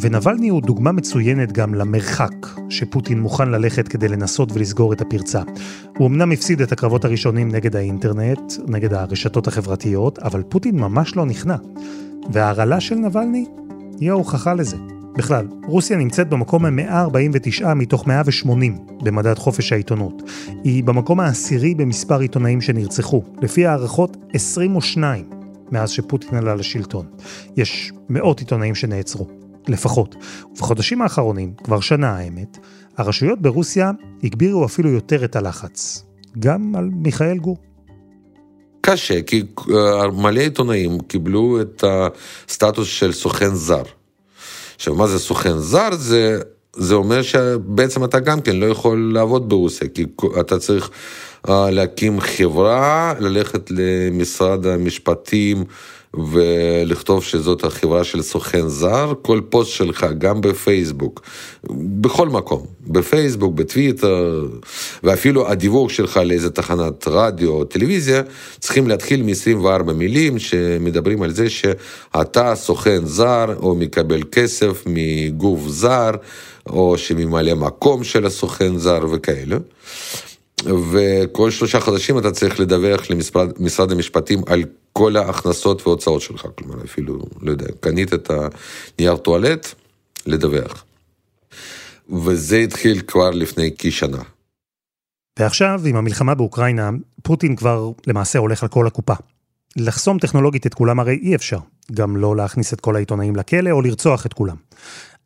ונבלני 0.00 0.48
הוא 0.48 0.62
דוגמה 0.62 0.92
מצוינת 0.92 1.52
גם 1.52 1.74
למרחק 1.74 2.46
שפוטין 2.68 3.20
מוכן 3.20 3.48
ללכת 3.48 3.88
כדי 3.88 4.08
לנסות 4.08 4.52
ולסגור 4.52 4.92
את 4.92 5.00
הפרצה. 5.00 5.42
הוא 5.98 6.08
אמנם 6.08 6.32
הפסיד 6.32 6.60
את 6.60 6.72
הקרבות 6.72 7.04
הראשונים 7.04 7.48
נגד 7.48 7.76
האינטרנט, 7.76 8.52
נגד 8.66 8.92
הרשתות 8.92 9.46
החברתיות, 9.46 10.18
אבל 10.18 10.42
פוטין 10.42 10.76
ממש 10.76 11.16
לא 11.16 11.26
נכנע. 11.26 11.56
וההרעלה 12.32 12.80
של 12.80 12.94
נבלני 12.94 13.46
היא 14.00 14.10
ההוכחה 14.10 14.54
לזה. 14.54 14.76
בכלל, 15.16 15.46
רוסיה 15.66 15.96
נמצאת 15.96 16.28
במקום 16.28 16.64
ה-149 16.64 17.74
מתוך 17.74 18.06
180 18.06 18.78
במדד 19.02 19.38
חופש 19.38 19.72
העיתונות. 19.72 20.22
היא 20.64 20.84
במקום 20.84 21.20
העשירי 21.20 21.74
במספר 21.74 22.20
עיתונאים 22.20 22.60
שנרצחו, 22.60 23.22
לפי 23.42 23.66
הערכות 23.66 24.16
22 24.32 25.30
מאז 25.72 25.90
שפוטין 25.90 26.38
עלה 26.38 26.54
לשלטון. 26.54 27.06
יש 27.56 27.92
מאות 28.08 28.40
עיתונאים 28.40 28.74
שנעצרו, 28.74 29.26
לפחות. 29.68 30.16
ובחודשים 30.52 31.02
האחרונים, 31.02 31.52
כבר 31.64 31.80
שנה 31.80 32.16
האמת, 32.16 32.58
הרשויות 32.96 33.42
ברוסיה 33.42 33.90
הגבירו 34.22 34.64
אפילו 34.64 34.90
יותר 34.90 35.24
את 35.24 35.36
הלחץ. 35.36 36.04
גם 36.38 36.74
על 36.76 36.90
מיכאל 36.92 37.38
גור. 37.38 37.56
קשה, 38.80 39.22
כי 39.22 39.42
אה, 39.70 40.10
מלא 40.10 40.40
עיתונאים 40.40 41.00
קיבלו 41.00 41.60
את 41.60 41.84
הסטטוס 41.86 42.88
של 42.88 43.12
סוכן 43.12 43.54
זר. 43.54 43.82
עכשיו, 44.76 44.94
מה 44.94 45.06
זה 45.06 45.18
סוכן 45.18 45.58
זר? 45.58 45.88
זה, 45.92 46.40
זה 46.76 46.94
אומר 46.94 47.22
שבעצם 47.22 48.04
אתה 48.04 48.20
גם 48.20 48.40
כן 48.40 48.56
לא 48.56 48.66
יכול 48.66 49.10
לעבוד 49.14 49.48
ברוסיה, 49.48 49.88
כי 49.88 50.04
אתה 50.40 50.58
צריך 50.58 50.90
uh, 51.46 51.50
להקים 51.50 52.20
חברה, 52.20 53.14
ללכת 53.20 53.70
למשרד 53.70 54.66
המשפטים 54.66 55.64
ולכתוב 56.32 57.24
שזאת 57.24 57.64
החברה 57.64 58.04
של 58.04 58.22
סוכן 58.22 58.68
זר, 58.68 59.12
כל 59.22 59.40
פוסט 59.48 59.70
שלך, 59.70 60.06
גם 60.18 60.40
בפייסבוק, 60.40 61.20
בכל 62.00 62.28
מקום, 62.28 62.66
בפייסבוק, 62.86 63.54
בטוויטר, 63.54 64.46
ואפילו 65.02 65.48
הדיווח 65.48 65.90
שלך 65.90 66.16
לאיזה 66.16 66.50
תחנת 66.50 67.08
רדיו 67.08 67.50
או 67.50 67.64
טלוויזיה, 67.64 68.22
צריכים 68.58 68.88
להתחיל 68.88 69.22
מ-24 69.22 69.92
מילים 69.92 70.38
שמדברים 70.38 71.22
על 71.22 71.30
זה 71.30 71.50
שאתה 71.50 72.54
סוכן 72.54 73.04
זר 73.04 73.54
או 73.56 73.74
מקבל 73.74 74.22
כסף 74.32 74.82
מגוף 74.86 75.68
זר, 75.68 76.10
או 76.66 76.98
שממלא 76.98 77.54
מקום 77.54 78.04
של 78.04 78.26
הסוכן 78.26 78.76
זר 78.76 79.00
וכאלה. 79.12 79.56
וכל 80.92 81.50
שלושה 81.50 81.80
חודשים 81.80 82.18
אתה 82.18 82.30
צריך 82.30 82.60
לדווח 82.60 83.00
למשרד 83.58 83.92
המשפטים 83.92 84.42
על 84.46 84.64
כל 84.92 85.16
ההכנסות 85.16 85.86
והוצאות 85.86 86.22
שלך, 86.22 86.46
כלומר 86.58 86.84
אפילו, 86.84 87.18
לא 87.40 87.50
יודע, 87.50 87.66
קנית 87.80 88.14
את 88.14 88.30
הנייר 88.98 89.16
טואלט, 89.16 89.74
לדווח. 90.26 90.84
וזה 92.24 92.56
התחיל 92.56 93.00
כבר 93.00 93.30
לפני 93.30 93.70
כשנה. 93.78 94.22
ועכשיו, 95.38 95.80
עם 95.86 95.96
המלחמה 95.96 96.34
באוקראינה, 96.34 96.90
פוטין 97.22 97.56
כבר 97.56 97.90
למעשה 98.06 98.38
הולך 98.38 98.62
על 98.62 98.68
כל 98.68 98.86
הקופה. 98.86 99.14
לחסום 99.76 100.18
טכנולוגית 100.18 100.66
את 100.66 100.74
כולם 100.74 101.00
הרי 101.00 101.18
אי 101.22 101.34
אפשר, 101.34 101.58
גם 101.92 102.16
לא 102.16 102.36
להכניס 102.36 102.72
את 102.72 102.80
כל 102.80 102.96
העיתונאים 102.96 103.36
לכלא 103.36 103.70
או 103.70 103.82
לרצוח 103.82 104.26
את 104.26 104.32
כולם. 104.32 104.56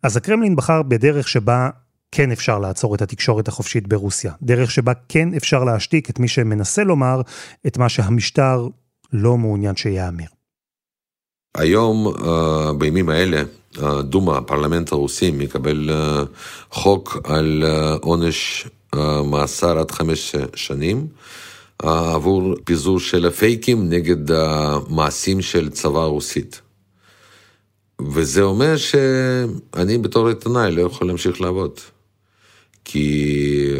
אז 0.02 0.16
הקרמלין 0.16 0.56
בחר 0.56 0.82
בדרך 0.82 1.28
שבה 1.28 1.70
כן 2.12 2.32
אפשר 2.32 2.58
לעצור 2.58 2.94
את 2.94 3.02
התקשורת 3.02 3.48
החופשית 3.48 3.88
ברוסיה, 3.88 4.32
דרך 4.42 4.70
שבה 4.70 4.92
כן 5.08 5.34
אפשר 5.34 5.64
להשתיק 5.64 6.10
את 6.10 6.18
מי 6.18 6.28
שמנסה 6.28 6.84
לומר 6.84 7.20
את 7.66 7.78
מה 7.78 7.88
שהמשטר 7.88 8.66
לא 9.12 9.36
מעוניין 9.36 9.76
שיאמר. 9.76 10.24
היום, 11.54 12.06
uh, 12.06 12.20
בימים 12.78 13.08
האלה, 13.08 13.42
דומה, 14.00 14.38
הפרלמנט 14.38 14.92
הרוסי, 14.92 15.30
מקבל 15.30 15.90
uh, 15.90 16.26
חוק 16.70 17.16
על 17.24 17.64
uh, 17.66 17.98
עונש 18.00 18.66
מאסר 19.24 19.78
עד 19.78 19.90
חמש 19.90 20.34
שנים. 20.54 21.06
עבור 21.82 22.54
פיזור 22.64 23.00
של 23.00 23.26
הפייקים 23.26 23.88
נגד 23.88 24.30
המעשים 24.30 25.42
של 25.42 25.70
צבא 25.70 26.04
רוסית. 26.04 26.60
וזה 28.12 28.42
אומר 28.42 28.76
שאני 28.76 29.98
בתור 29.98 30.28
עיתונאי 30.28 30.72
לא 30.72 30.82
יכול 30.82 31.06
להמשיך 31.06 31.40
לעבוד. 31.40 31.80
כי 32.90 33.74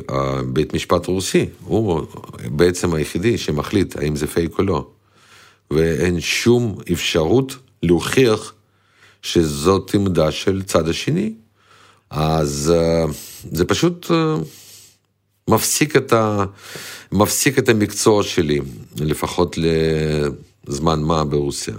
בית 0.53 0.75
משפט 0.75 1.07
רוסי 1.07 1.47
הוא 1.65 2.07
בעצם 2.45 2.95
היחידי 2.95 3.39
שמחליט 3.39 3.97
האם 3.97 4.17
זה 4.17 4.27
פייק 4.27 4.59
או 4.59 4.65
לא. 4.65 4.91
ואין 5.71 6.21
שום 6.21 6.79
אפשרות 6.93 7.57
להוכיח 7.83 8.55
שזאת 9.23 9.95
עמדה 9.95 10.33
של 10.33 10.63
צד 10.63 10.89
השני. 10.89 11.33
אז 12.11 12.73
זה 13.53 13.65
פשוט 13.65 14.07
מפסיק 15.51 15.97
את, 15.97 16.13
ה... 16.13 16.45
מפסיק 17.13 17.59
את 17.59 17.69
המקצוע 17.69 18.23
שלי, 18.23 18.61
לפחות 19.01 19.59
לזמן 20.67 21.01
מה 21.01 21.25
ברוסיה. 21.25 21.75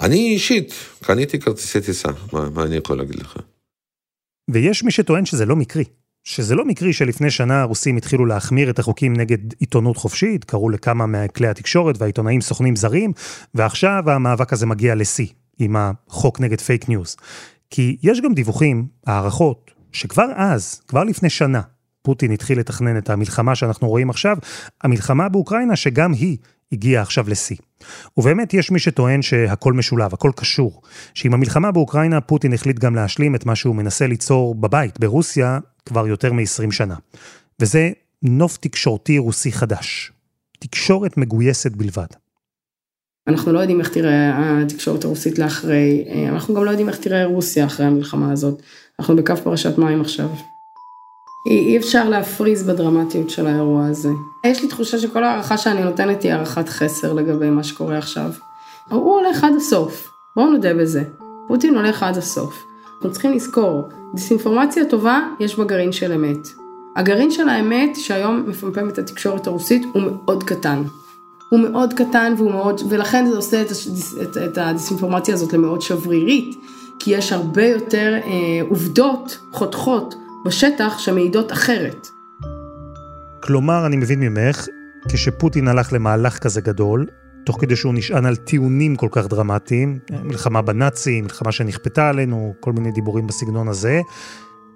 אני 0.00 0.32
אישית 0.32 0.72
קניתי 1.02 1.38
כרטיסי 1.38 1.80
טיסה, 1.80 2.08
מה, 2.32 2.50
מה 2.50 2.62
אני 2.62 2.76
יכול 2.76 2.98
להגיד 2.98 3.16
לך? 3.16 3.36
ויש 4.50 4.84
מי 4.84 4.90
שטוען 4.90 5.26
שזה 5.26 5.46
לא 5.46 5.56
מקרי. 5.56 5.84
שזה 6.28 6.54
לא 6.54 6.64
מקרי 6.64 6.92
שלפני 6.92 7.30
שנה 7.30 7.60
הרוסים 7.60 7.96
התחילו 7.96 8.26
להחמיר 8.26 8.70
את 8.70 8.78
החוקים 8.78 9.16
נגד 9.16 9.38
עיתונות 9.58 9.96
חופשית, 9.96 10.44
קראו 10.44 10.70
לכמה 10.70 11.06
מכלי 11.06 11.48
התקשורת 11.48 11.94
והעיתונאים 11.98 12.40
סוכנים 12.40 12.76
זרים, 12.76 13.12
ועכשיו 13.54 14.10
המאבק 14.10 14.52
הזה 14.52 14.66
מגיע 14.66 14.94
לשיא, 14.94 15.26
עם 15.58 15.76
החוק 15.78 16.40
נגד 16.40 16.60
פייק 16.60 16.88
ניוז. 16.88 17.16
כי 17.70 17.96
יש 18.02 18.20
גם 18.20 18.34
דיווחים, 18.34 18.86
הערכות, 19.06 19.70
שכבר 19.92 20.26
אז, 20.36 20.80
כבר 20.88 21.04
לפני 21.04 21.30
שנה, 21.30 21.60
פוטין 22.02 22.30
התחיל 22.30 22.58
לתכנן 22.58 22.98
את 22.98 23.10
המלחמה 23.10 23.54
שאנחנו 23.54 23.88
רואים 23.88 24.10
עכשיו, 24.10 24.36
המלחמה 24.82 25.28
באוקראינה 25.28 25.76
שגם 25.76 26.12
היא 26.12 26.36
הגיעה 26.72 27.02
עכשיו 27.02 27.28
לשיא. 27.28 27.56
ובאמת 28.16 28.54
יש 28.54 28.70
מי 28.70 28.78
שטוען 28.78 29.22
שהכל 29.22 29.72
משולב, 29.72 30.14
הכל 30.14 30.30
קשור. 30.36 30.82
שעם 31.14 31.34
המלחמה 31.34 31.72
באוקראינה 31.72 32.20
פוטין 32.20 32.52
החליט 32.52 32.78
גם 32.78 32.94
להשלים 32.94 33.34
את 33.34 33.46
מה 33.46 33.56
שהוא 33.56 33.76
מנסה 33.76 34.06
ליצור 34.06 34.54
בבית, 34.54 35.00
ברוסיה, 35.00 35.58
כבר 35.86 36.06
יותר 36.06 36.32
מ-20 36.32 36.70
שנה. 36.70 36.94
וזה 37.60 37.90
נוף 38.22 38.56
תקשורתי 38.56 39.18
רוסי 39.18 39.52
חדש. 39.52 40.12
תקשורת 40.58 41.16
מגויסת 41.16 41.72
בלבד. 41.72 42.06
אנחנו 43.28 43.52
לא 43.52 43.58
יודעים 43.58 43.80
איך 43.80 43.88
תראה 43.88 44.62
התקשורת 44.62 45.04
הרוסית 45.04 45.38
לאחרי, 45.38 46.04
אנחנו 46.28 46.54
גם 46.54 46.64
לא 46.64 46.70
יודעים 46.70 46.88
איך 46.88 46.98
תראה 46.98 47.24
רוסיה 47.24 47.66
אחרי 47.66 47.86
המלחמה 47.86 48.32
הזאת. 48.32 48.62
אנחנו 49.00 49.16
בקו 49.16 49.36
פרשת 49.36 49.78
מים 49.78 50.00
עכשיו. 50.00 50.28
אי 51.46 51.76
אפשר 51.76 52.08
להפריז 52.08 52.62
בדרמטיות 52.62 53.30
של 53.30 53.46
האירוע 53.46 53.86
הזה. 53.86 54.10
יש 54.46 54.62
לי 54.62 54.68
תחושה 54.68 54.98
שכל 54.98 55.24
הערכה 55.24 55.56
שאני 55.56 55.82
נותנת 55.82 56.22
היא 56.22 56.32
הערכת 56.32 56.68
חסר 56.68 57.12
לגבי 57.12 57.50
מה 57.50 57.64
שקורה 57.64 57.98
עכשיו. 57.98 58.30
הוא 58.90 59.20
הולך 59.20 59.44
עד 59.44 59.54
הסוף, 59.56 60.10
בואו 60.36 60.50
נודה 60.50 60.74
בזה. 60.74 61.02
פוטין 61.48 61.74
הולך 61.74 62.02
עד 62.02 62.16
הסוף. 62.16 62.64
אנחנו 62.94 63.12
צריכים 63.12 63.32
לזכור, 63.32 63.88
דיסאינפורמציה 64.14 64.84
טובה, 64.84 65.20
יש 65.40 65.58
בה 65.58 65.64
גרעין 65.64 65.92
של 65.92 66.12
אמת. 66.12 66.48
הגרעין 66.96 67.30
של 67.30 67.48
האמת 67.48 67.96
שהיום 67.96 68.44
מפמפם 68.46 68.88
את 68.88 68.98
התקשורת 68.98 69.46
הרוסית 69.46 69.82
הוא 69.92 70.02
מאוד 70.02 70.42
קטן. 70.42 70.82
הוא 71.48 71.60
מאוד 71.60 71.92
קטן 71.92 72.34
והוא 72.36 72.50
מאוד, 72.50 72.80
ולכן 72.88 73.26
זה 73.26 73.36
עושה 73.36 73.62
את, 73.62 73.68
את, 74.22 74.36
את 74.36 74.58
הדיסאינפורמציה 74.58 75.34
הזאת 75.34 75.52
למאוד 75.52 75.82
שברירית, 75.82 76.60
כי 76.98 77.10
יש 77.10 77.32
הרבה 77.32 77.66
יותר 77.66 78.18
אה, 78.24 78.30
עובדות 78.68 79.38
חותכות 79.52 80.14
בשטח 80.48 80.98
שמעידות 80.98 81.52
אחרת. 81.52 82.08
כלומר, 83.42 83.86
אני 83.86 83.96
מבין 83.96 84.20
ממך, 84.20 84.66
כשפוטין 85.08 85.68
הלך 85.68 85.92
למהלך 85.92 86.38
כזה 86.38 86.60
גדול, 86.60 87.06
תוך 87.46 87.60
כדי 87.60 87.76
שהוא 87.76 87.94
נשען 87.94 88.26
על 88.26 88.36
טיעונים 88.36 88.96
כל 88.96 89.08
כך 89.10 89.26
דרמטיים, 89.26 89.98
מלחמה 90.24 90.62
בנאצים, 90.62 91.24
מלחמה 91.24 91.52
שנכפתה 91.52 92.08
עלינו, 92.08 92.54
כל 92.60 92.72
מיני 92.72 92.92
דיבורים 92.92 93.26
בסגנון 93.26 93.68
הזה, 93.68 94.00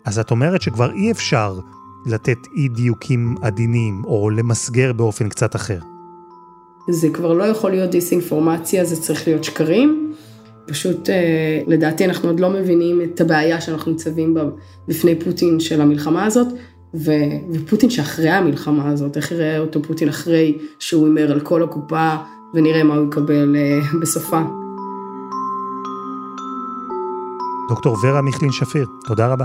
אז 0.05 0.19
את 0.19 0.31
אומרת 0.31 0.63
שכבר 0.63 0.93
אי 0.93 1.11
אפשר 1.11 1.59
לתת 2.07 2.39
אי 2.57 2.69
דיוקים 2.69 3.35
עדינים, 3.43 4.05
או 4.05 4.31
למסגר 4.31 4.93
באופן 4.93 5.29
קצת 5.29 5.57
אחר. 5.57 5.79
זה 6.91 7.09
כבר 7.15 7.33
לא 7.33 7.45
יכול 7.45 7.71
להיות 7.71 7.91
דיסאינפורמציה, 7.91 8.85
זה 8.85 9.03
צריך 9.03 9.29
להיות 9.29 9.45
שקרים. 9.45 10.15
פשוט 10.73 11.11
אה, 11.11 11.61
לדעתי 11.67 12.05
אנחנו 12.05 12.29
עוד 12.29 12.41
לא 12.41 12.51
מבינים 12.51 13.01
את 13.03 13.21
הבעיה 13.21 13.61
שאנחנו 13.61 13.93
ניצבים 13.93 14.35
בה 14.35 14.43
בפני 14.89 15.19
פוטין 15.19 15.61
של 15.61 15.81
המלחמה 15.81 16.25
הזאת, 16.25 16.47
ו, 16.95 17.13
ופוטין 17.53 17.91
שאחרי 17.91 18.31
המלחמה 18.31 18.91
הזאת, 18.91 19.17
איך 19.17 19.33
יראה 19.33 19.59
אותו 19.59 19.83
פוטין 19.83 20.09
אחרי 20.09 20.59
שהוא 20.79 21.07
הימר 21.07 21.33
על 21.33 21.41
כל 21.41 21.63
הקופה, 21.63 22.15
ונראה 22.55 22.83
מה 22.83 22.95
הוא 22.95 23.07
יקבל 23.09 23.57
אה, 23.57 24.01
בסופה. 24.01 24.41
דוקטור 27.69 27.97
ורה 28.05 28.23
מיכלין 28.23 28.53
שפיר, 28.53 28.87
תודה 29.07 29.27
רבה. 29.27 29.45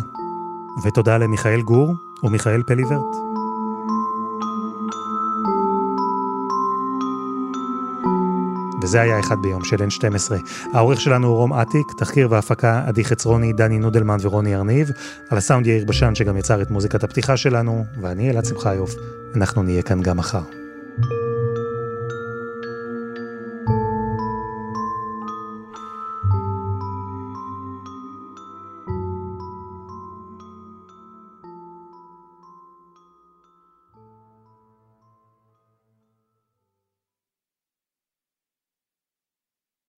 ותודה 0.84 1.18
למיכאל 1.18 1.62
גור 1.62 1.96
ומיכאל 2.24 2.64
פליברט. 2.64 3.37
וזה 8.82 9.02
היה 9.02 9.20
אחד 9.20 9.36
ביום 9.42 9.64
של 9.64 9.76
N12. 9.76 10.32
העורך 10.74 11.02
שלנו 11.02 11.28
הוא 11.28 11.36
רום 11.36 11.54
אטיק, 11.54 11.88
תחקיר 11.98 12.32
והפקה 12.32 12.84
עדי 12.88 13.06
חצרוני, 13.06 13.54
דני 13.54 13.80
נודלמן 13.80 14.18
ורוני 14.22 14.56
ארניב, 14.56 14.92
על 15.30 15.38
הסאונד 15.38 15.68
יאיר 15.68 15.86
בשן 15.86 16.16
שגם 16.16 16.38
יצר 16.38 16.62
את 16.62 16.72
מוזיקת 16.72 17.04
הפתיחה 17.04 17.38
שלנו, 17.38 17.86
ואני 18.02 18.30
אלעד 18.30 18.46
שמחיוף, 18.46 18.96
אנחנו 19.36 19.64
נהיה 19.64 19.82
כאן 19.82 20.02
גם 20.02 20.18
מחר. 20.18 20.57